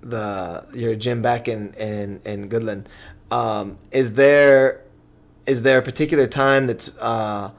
[0.00, 2.86] the your gym back in in in Goodland,
[3.30, 4.82] um, is there
[5.46, 7.50] is there a particular time that's uh,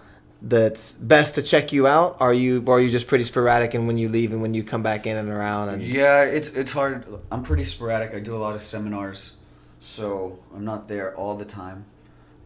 [0.41, 2.17] that's best to check you out?
[2.19, 4.63] Are you or are you just pretty sporadic and when you leave and when you
[4.63, 7.05] come back in and around and Yeah, it's it's hard.
[7.31, 8.13] I'm pretty sporadic.
[8.13, 9.33] I do a lot of seminars,
[9.79, 11.85] so I'm not there all the time.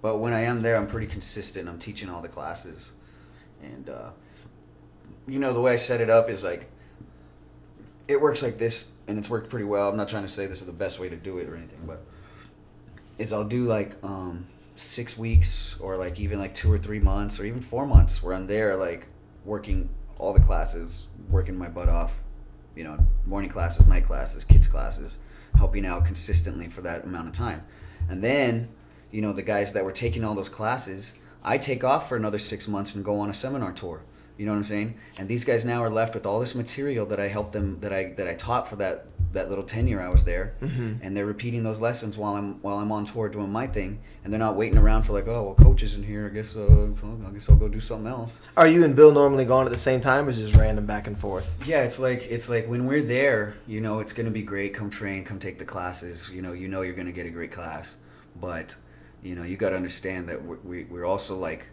[0.01, 1.67] But when I am there, I'm pretty consistent.
[1.67, 2.93] I'm teaching all the classes,
[3.63, 4.09] and uh,
[5.27, 6.69] you know the way I set it up is like
[8.07, 9.89] it works like this, and it's worked pretty well.
[9.89, 11.79] I'm not trying to say this is the best way to do it or anything,
[11.87, 12.05] but
[13.17, 17.39] is I'll do like um, six weeks or like even like two or three months
[17.39, 19.07] or even four months where I'm there like
[19.45, 22.21] working all the classes, working my butt off,
[22.76, 25.19] you know, morning classes, night classes, kids classes,
[25.57, 27.63] helping out consistently for that amount of time.
[28.09, 28.69] And then,
[29.11, 32.39] you know, the guys that were taking all those classes, I take off for another
[32.39, 34.03] six months and go on a seminar tour.
[34.38, 34.95] You know what I'm saying?
[35.17, 37.93] And these guys now are left with all this material that I helped them that
[37.93, 41.63] I that I taught for that that little tenure I was there, and they're repeating
[41.63, 44.77] those lessons while I'm while I'm on tour doing my thing, and they're not waiting
[44.77, 46.27] around for like, oh, well, coach isn't here.
[46.27, 46.88] I guess uh,
[47.27, 48.41] I guess I'll go do something else.
[48.57, 50.86] are you and Bill normally gone at the same time or is it just random
[50.86, 51.59] back and forth?
[51.65, 54.73] Yeah, it's like it's like when we're there, you know, it's gonna be great.
[54.73, 56.29] Come train, come take the classes.
[56.33, 57.97] You know, you know you're gonna get a great class,
[58.41, 58.75] but
[59.23, 61.67] you know you got to understand that we're, we, we're also like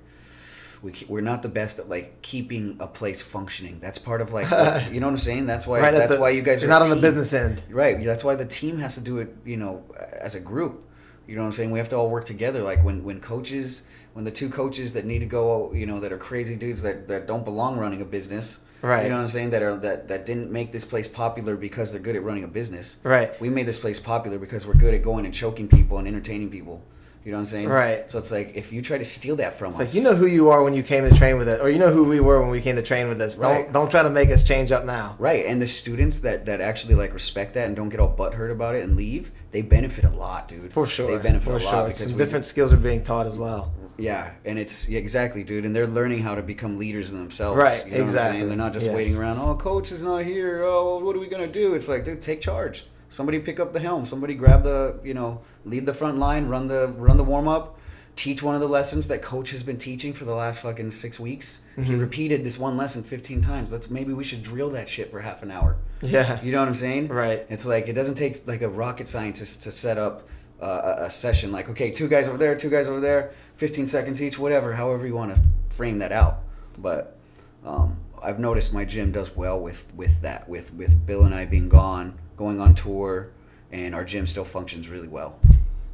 [0.83, 3.79] we we're not the best at like keeping a place functioning.
[3.81, 5.47] That's part of like what- you know what I'm saying.
[5.47, 7.63] That's why right, that's the- why you guys are not on the business end.
[7.71, 8.05] Right.
[8.05, 9.85] That's why the team has to do it, you know,
[10.21, 10.85] as a group.
[11.29, 11.71] You know what I'm saying?
[11.71, 12.63] We have to all work together.
[12.63, 16.13] Like when, when coaches, when the two coaches that need to go, you know, that
[16.13, 18.61] are crazy dudes that, that don't belong running a business.
[18.83, 19.05] Right.
[19.05, 19.51] You know what I'm saying?
[19.51, 22.49] That are that, that didn't make this place popular because they're good at running a
[22.49, 22.99] business.
[23.05, 23.41] Right.
[23.41, 26.51] We made this place popular because we're good at going and choking people and entertaining
[26.51, 26.83] people.
[27.25, 27.69] You know what I'm saying?
[27.69, 28.11] Right.
[28.11, 30.17] So it's like if you try to steal that from It's us, like you know
[30.17, 32.19] who you are when you came to train with us, or you know who we
[32.19, 33.37] were when we came to train with us.
[33.39, 33.73] Don't Right.
[33.73, 35.15] don't try to make us change up now.
[35.21, 38.51] Right, and the students that that actually like respect that and don't get all butthurt
[38.51, 40.73] about it and leave, they benefit a lot, dude.
[40.73, 41.73] For sure, they benefit for a sure.
[41.73, 43.73] lot because Some different skills are being taught as well.
[43.99, 47.57] Yeah, and it's yeah, exactly, dude, and they're learning how to become leaders in themselves.
[47.57, 48.49] Right, you know What I'm exactly, saying?
[48.49, 48.95] They're not just yes.
[48.97, 49.39] waiting around.
[49.39, 50.63] Oh, coach is not here.
[50.65, 51.75] Oh, what are we gonna do?
[51.75, 52.87] It's like, dude, take charge.
[53.13, 54.07] Somebody pick up the helm.
[54.07, 56.49] Somebody grab the, you know, lead the front line.
[56.49, 57.79] Run the run the warm up.
[58.17, 61.21] Teach one of the lessons that coach has been teaching for the last fucking six
[61.21, 61.61] weeks.
[61.77, 61.83] Mm-hmm.
[61.83, 63.71] He repeated this one lesson 15 times.
[63.71, 65.77] Let's maybe we should drill that shit for half an hour.
[66.01, 66.43] Yeah.
[66.43, 67.09] You know what I'm saying?
[67.09, 67.45] Right.
[67.51, 70.27] It's like it doesn't take like a rocket scientist to set up
[70.63, 71.53] uh, a, a session.
[71.53, 74.73] Like, okay, two guys over there, two guys over there, 15 seconds each, whatever.
[74.73, 75.43] However you want to
[75.75, 76.39] frame that out.
[76.79, 77.19] But
[77.63, 80.49] um, I've noticed my gym does well with with that.
[80.49, 83.29] With with Bill and I being gone, going on tour,
[83.71, 85.39] and our gym still functions really well.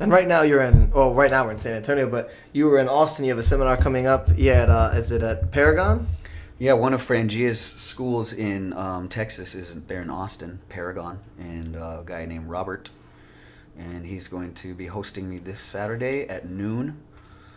[0.00, 0.90] And right now you're in.
[0.90, 3.26] Well, right now we're in San Antonio, but you were in Austin.
[3.26, 4.28] You have a seminar coming up.
[4.34, 6.08] Yeah, at, uh, is it at Paragon?
[6.58, 11.98] Yeah, one of Franjinha's schools in um, Texas is there in Austin, Paragon, and uh,
[12.00, 12.90] a guy named Robert,
[13.78, 16.96] and he's going to be hosting me this Saturday at noon.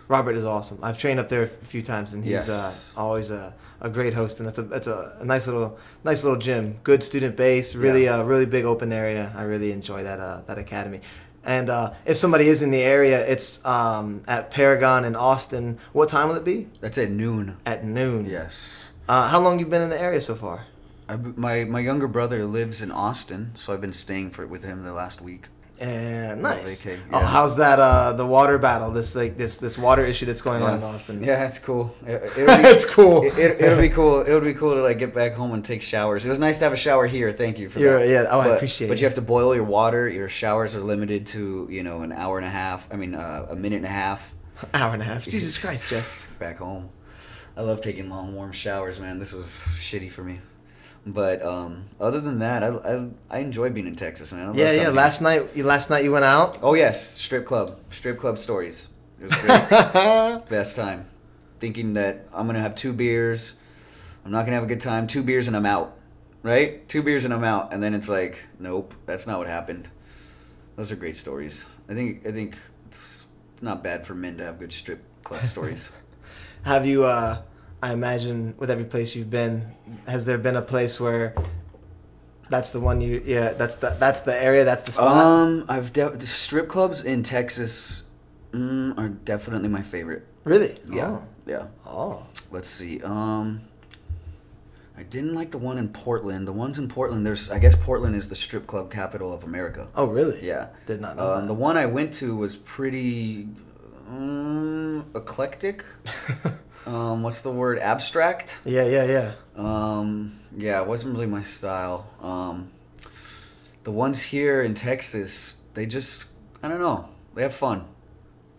[0.08, 0.80] Robert is awesome.
[0.84, 2.50] I've trained up there a few times, and he's Yes.
[2.50, 4.40] uh, always a, a great host.
[4.40, 6.80] And that's a that's a, a nice little nice little gym.
[6.84, 7.76] Good student base.
[7.76, 8.20] Really Yeah.
[8.20, 9.32] uh, really big open area.
[9.36, 11.02] I really enjoy that uh, that academy.
[11.44, 15.80] And uh, if somebody is in the area, it's um, at Paragon in Austin.
[15.92, 16.68] What time will it be?
[16.82, 17.58] That's at noon.
[17.66, 18.28] At noon.
[18.30, 18.90] Yes.
[19.10, 20.66] Uh, how long you been in the area so far?
[21.10, 24.84] I, my my younger brother lives in Austin, so I've been staying for with him
[24.84, 25.48] the last week.
[25.82, 26.84] And nice.
[26.84, 27.26] vacay, Oh, yeah.
[27.26, 27.80] how's that?
[27.80, 28.92] Uh, the water battle.
[28.92, 30.88] This like this this water issue that's going on in Yeah.
[30.88, 31.24] Austin.
[31.24, 31.96] Yeah, it's cool.
[32.06, 33.24] It, it'll be, it's cool.
[33.24, 34.22] It, it, it'll be cool.
[34.22, 36.24] It would be cool to like get back home and take showers.
[36.24, 37.32] It was nice to have a shower here.
[37.32, 38.08] Thank you for You're- that.
[38.10, 39.02] yeah, oh, I but, appreciate But it.
[39.02, 40.08] you have to boil your water.
[40.08, 42.88] Your showers are limited to you know an hour and a half.
[42.94, 44.36] I mean uh, a minute and a half.
[44.76, 45.26] Hour and a half.
[45.26, 46.28] Jesus Christ, Jeff.
[46.38, 46.90] Back home,
[47.58, 49.18] I love taking long warm showers, man.
[49.18, 50.40] This was shitty for me.
[51.06, 54.54] But um, other than that, I, I, I enjoy being in Texas, man.
[54.54, 54.90] Yeah, yeah.
[54.90, 56.60] Last night, you last night you went out.
[56.62, 58.90] Oh yes, strip club, strip club stories.
[59.20, 60.50] It was great.
[60.50, 61.08] Best time.
[61.60, 63.56] Thinking that I'm gonna have two beers,
[64.26, 65.08] I'm not gonna have a good time.
[65.08, 65.98] Two beers and I'm out.
[66.44, 66.88] Right?
[66.88, 69.88] Two beers and I'm out, and then it's like, nope, that's not what happened.
[70.76, 71.66] Those are great stories.
[71.90, 73.26] I think I think it's
[73.60, 75.92] not bad for men to have good strip club stories.
[76.64, 77.06] Have you?
[77.06, 77.42] uh
[77.84, 79.74] I imagine with every place you've been,
[80.08, 81.34] has there been a place where
[82.50, 83.22] that's the one you?
[83.26, 84.64] Yeah, that's the that's the area.
[84.64, 85.18] That's the spot.
[85.18, 88.04] um, I've de- the strip clubs in Texas
[88.52, 90.28] mm, are definitely my favorite.
[90.44, 90.80] really?
[90.90, 91.68] Yeah, yeah.
[91.86, 91.92] Oh.
[91.92, 92.28] oh.
[92.52, 93.02] let's see.
[93.02, 93.62] Um,
[94.98, 96.48] I didn't like the one in Portland.
[96.48, 99.88] The ones in Portland, there's I guess Portland is the strip club capital of America.
[99.96, 100.46] Oh, really?
[100.46, 100.68] Yeah.
[100.86, 103.48] Did not know Um, the one I went to was pretty
[104.08, 105.84] um, eclectic.
[106.86, 107.80] um, what's the word?
[107.80, 108.58] Abstract.
[108.66, 109.32] Yeah, yeah, yeah.
[109.56, 112.08] Um, yeah, it wasn't really my style.
[112.22, 112.72] Um,
[113.84, 116.26] the ones here in Texas, they just
[116.64, 117.10] I don't know.
[117.36, 117.86] They have fun.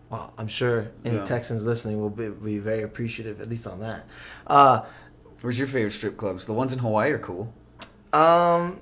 [0.09, 1.23] Well, I'm sure any Yeah.
[1.25, 4.05] Texans listening will be, be very appreciative, at least on that.
[4.45, 4.81] Uh,
[5.41, 6.45] Where's your favorite strip clubs?
[6.45, 7.53] The ones in Hawaii are cool.
[8.13, 8.79] Um,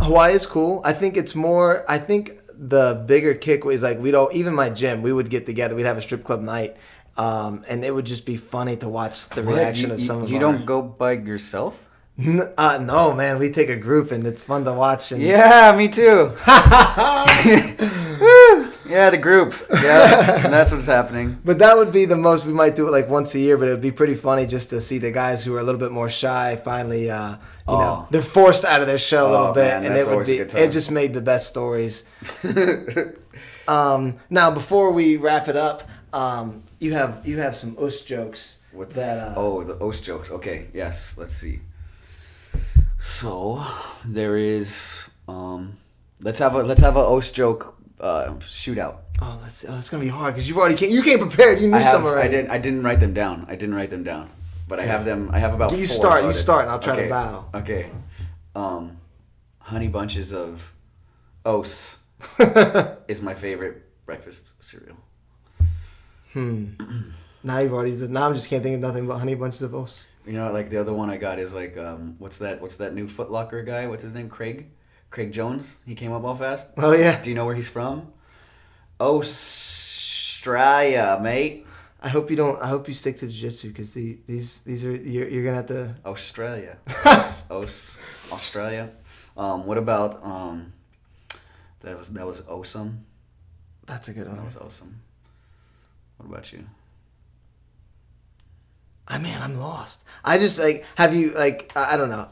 [0.00, 0.80] Hawaii is cool.
[0.84, 1.84] I think it's more.
[1.90, 4.32] I think the bigger kick was like we don't.
[4.34, 5.74] Even my gym, we would get together.
[5.74, 6.76] We'd have a strip club night,
[7.16, 10.24] um, and it would just be funny to watch the reaction you, of some you,
[10.24, 11.88] of you our- don't go by yourself.
[12.18, 15.12] N- uh, no, man, we take a group and it's fun to watch.
[15.12, 16.32] And Yeah, me too.
[18.88, 19.52] Yeah, the group.
[19.82, 21.38] Yeah, that's what's happening.
[21.44, 22.46] But that would be the most.
[22.46, 24.70] We might do it like once a year, but it would be pretty funny just
[24.70, 27.10] to see the guys who are a little bit more shy finally.
[27.10, 27.36] Uh, you
[27.66, 27.78] Oh.
[27.80, 30.24] know, they're forced out of their shell a little Oh, bit, man, and it would
[30.24, 30.38] be.
[30.38, 32.08] It just made the best stories.
[33.68, 35.82] um, now, before we wrap it up,
[36.12, 39.28] um, you have you have some oss jokes What's that.
[39.28, 40.30] Uh, oh the oss jokes?
[40.30, 41.16] Okay, yes.
[41.16, 41.60] Let's see.
[43.00, 43.64] So
[44.04, 45.08] there is.
[45.26, 45.78] Um,
[46.20, 48.98] let's have a let's have a oss joke uh, shootout.
[49.22, 51.58] oh, that's oh, that's gonna be hard because you've already came, you came prepared.
[51.58, 52.02] You knew I have.
[52.02, 52.50] some I didn't.
[52.50, 53.46] I didn't write them down.
[53.48, 54.28] I didn't write them down,
[54.68, 55.30] but I have them.
[55.32, 55.72] I have about.
[55.72, 57.48] You four start, you start, and I'll try to battle.
[57.54, 57.90] Okay.
[58.54, 58.98] Um,
[59.58, 60.74] honey bunches of
[61.46, 61.98] Oats
[63.08, 64.96] is my favorite breakfast cereal.
[66.36, 67.92] Now you've already.
[67.92, 70.06] Now I'm just can't think of nothing but honey bunches of oss.
[70.26, 72.60] You know, like the other one I got is like, um, what's that?
[72.60, 73.86] What's that new Footlocker guy?
[73.86, 74.28] What's his name?
[74.28, 74.66] Craig.
[75.10, 75.76] Craig Jones.
[75.86, 76.72] He came up all fast.
[76.76, 77.22] Oh yeah.
[77.22, 78.12] Do you know where he's from?
[79.00, 80.58] Australia,
[81.22, 81.64] mate.
[82.02, 82.60] I hope you don't.
[82.60, 85.66] I hope you stick to jiu-jitsu because the, these these are you're, you're gonna have
[85.66, 85.94] to.
[86.04, 86.78] Australia.
[87.06, 87.98] Aus, Aus,
[88.30, 88.90] Australia.
[89.36, 90.72] Um, what about um,
[91.80, 93.06] that was that was awesome.
[93.86, 94.36] That's a good one.
[94.36, 95.00] That was awesome.
[96.18, 96.64] What about you?
[99.08, 100.04] I mean, I'm lost.
[100.24, 102.28] I just like have you like I I don't know.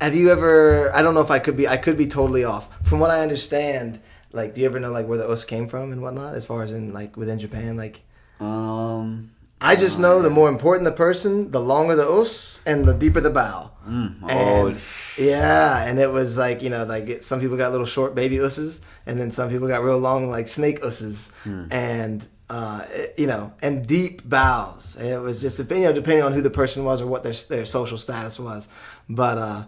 [0.00, 0.94] Have you ever?
[0.94, 1.68] I don't know if I could be.
[1.68, 2.68] I could be totally off.
[2.86, 4.00] From what I understand,
[4.32, 6.34] like, do you ever know like where the oss came from and whatnot?
[6.34, 8.02] As far as in like within Japan, like
[8.40, 9.30] Um,
[9.60, 13.20] I just know the more important the person, the longer the oss and the deeper
[13.20, 13.70] the bow.
[13.86, 14.82] mm, oh, And,
[15.26, 18.40] yeah, and it was like you know, like it, some people got little short baby
[18.40, 21.32] osses, and then some people got real long like snake osses,
[21.70, 22.84] and uh,
[23.16, 24.96] you know, and deep bows.
[24.96, 27.64] It was just you know, depending on who the person was or what their their
[27.64, 28.68] social status was,
[29.08, 29.64] but uh,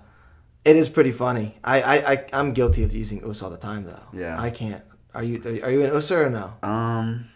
[0.64, 1.54] it is pretty funny.
[1.64, 4.02] I I, I I'm guilty of using oss all the time though.
[4.12, 4.40] Yeah.
[4.40, 4.82] I can't.
[5.14, 6.52] Are you are you an osser or no?
[6.62, 7.30] um,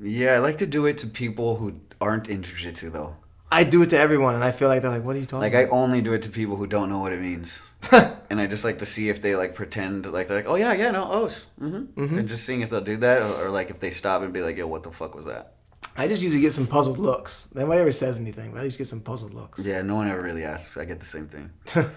[0.00, 3.16] yeah, I like to do it to people who aren't in jiu-jitsu though.
[3.50, 5.40] I do it to everyone, and I feel like they're like, "What are you talking?"
[5.40, 7.62] Like I only do it to people who don't know what it means,
[8.30, 10.72] and I just like to see if they like pretend like they're like, oh yeah,
[10.72, 12.18] yeah, no, oh, mm-hmm.
[12.18, 14.40] and just seeing if they'll do that, or, or like if they stop and be
[14.40, 15.52] like, yo, what the fuck was that?
[15.96, 17.52] I just usually get some puzzled looks.
[17.54, 19.66] Nobody ever says anything, but I just get some puzzled looks.
[19.66, 20.76] Yeah, no one ever really asks.
[20.76, 21.50] I get the same thing.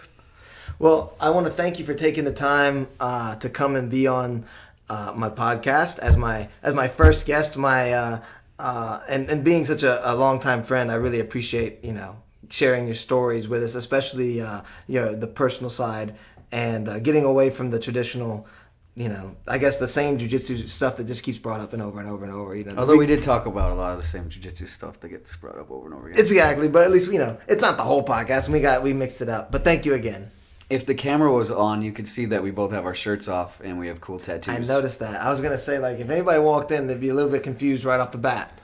[0.80, 4.08] Well, I want to thank you for taking the time uh, to come and be
[4.08, 4.46] on
[4.90, 7.56] uh, my podcast as my as my first guest.
[7.56, 8.20] My uh,
[8.62, 12.18] uh, and and being such a, a longtime friend, I really appreciate you know
[12.50, 16.16] sharing your stories with us, especially uh, you know the personal side
[16.52, 18.48] and uh, getting away from the traditional.
[18.94, 22.02] You know, I guess the same jujitsu stuff that just keeps brought up and over
[22.02, 22.54] and over and over.
[22.54, 25.10] You know, Although we did talk about a lot of the same jujitsu stuff that
[25.10, 26.20] gets brought up over and over again.
[26.20, 28.50] it's exactly, but at least you know it's not the whole podcast.
[28.50, 29.50] We got we mixed it up.
[29.52, 30.30] But thank you again.
[30.72, 33.60] If the camera was on, you could see that we both have our shirts off
[33.62, 34.70] and we have cool tattoos.
[34.70, 35.22] I noticed that.
[35.22, 37.84] I was gonna say like if anybody walked in, they'd be a little bit confused
[37.84, 38.58] right off the bat.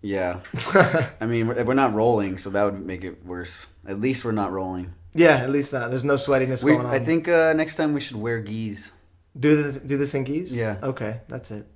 [0.00, 0.40] Yeah.
[1.20, 3.66] I mean, we're, we're not rolling, so that would make it worse.
[3.86, 4.94] At least we're not rolling.
[5.14, 5.88] Yeah, at least not.
[5.88, 6.92] There's no sweatiness We, going on.
[6.92, 8.92] I think uh, next time we should wear gis.
[9.38, 10.56] do this do this in gis.
[10.56, 10.78] Yeah.
[10.82, 11.66] Okay, that's it.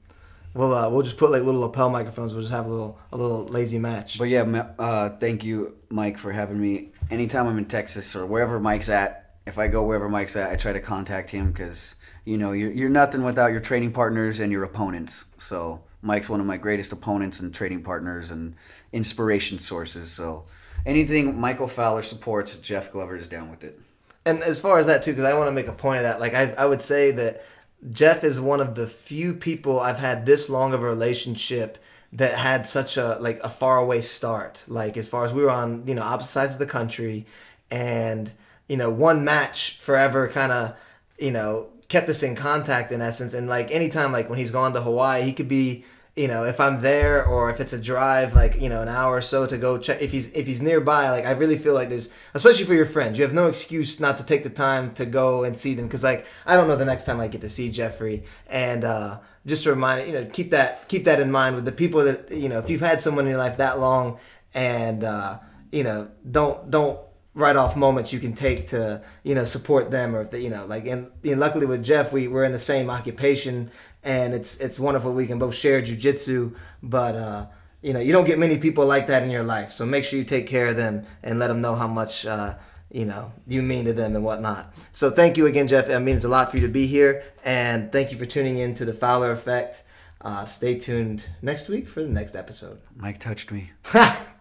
[0.55, 2.33] We'll uh, we'll just put like little lapel microphones.
[2.35, 4.19] We'll just have a little a little lazy match.
[4.19, 4.43] But yeah,
[4.79, 6.93] uh, thank you, Mike, for having me.
[7.11, 10.55] Anytime I'm in Texas or wherever Mike's at, if I go wherever Mike's at, I
[10.55, 14.53] try to contact him because you know you're you're nothing without your training partners and
[14.53, 15.25] your opponents.
[15.39, 18.55] So Mike's one of my greatest opponents and training partners and
[18.93, 20.09] inspiration sources.
[20.11, 20.45] So
[20.87, 23.79] anything Michael Fowler supports, Jeff Glover is down with it.
[24.25, 26.21] And as far as that too, because I want to make a point of that.
[26.21, 27.45] Like I, I would say that
[27.91, 31.77] Jeff is one of the few people I've had this long of a relationship
[32.13, 34.65] that had such a like a faraway start.
[34.69, 37.27] Like as far as we were on, you know, opposite sides of the country,
[37.69, 38.33] and
[38.71, 40.77] you know, one match forever kind of,
[41.19, 43.35] you know, kept us in contact in essence.
[43.35, 45.85] And like anytime, like when he's gone to Hawaii, he could be
[46.17, 49.15] you know if i'm there or if it's a drive like you know an hour
[49.15, 51.89] or so to go check if he's if he's nearby like i really feel like
[51.89, 55.07] there's especially for your friends you have no excuse not to take the time to
[55.07, 57.49] go and see them because like i don't know the next time i get to
[57.49, 61.55] see jeffrey and uh just to remind you know keep that keep that in mind
[61.55, 64.19] with the people that you know if you've had someone in your life that long
[64.53, 65.39] and uh
[65.71, 66.99] you know don't don't
[67.35, 70.51] write off moments you can take to you know support them or if they, you
[70.51, 73.71] know like and you know, luckily with Jeff we we're in the same occupation
[74.03, 77.47] and it's it's wonderful we can both share jujitsu but uh
[77.83, 79.71] you know you don't get many people like that in your life.
[79.73, 82.57] So make sure you take care of them and let them know how much uh
[82.91, 84.75] you know you mean to them and whatnot.
[84.93, 85.89] So thank you again Jeff.
[85.89, 88.59] I mean it's a lot for you to be here and thank you for tuning
[88.59, 89.85] in to the Fowler Effect.
[90.23, 92.81] Uh, stay tuned next week for the next episode.
[92.97, 93.71] Mike touched me.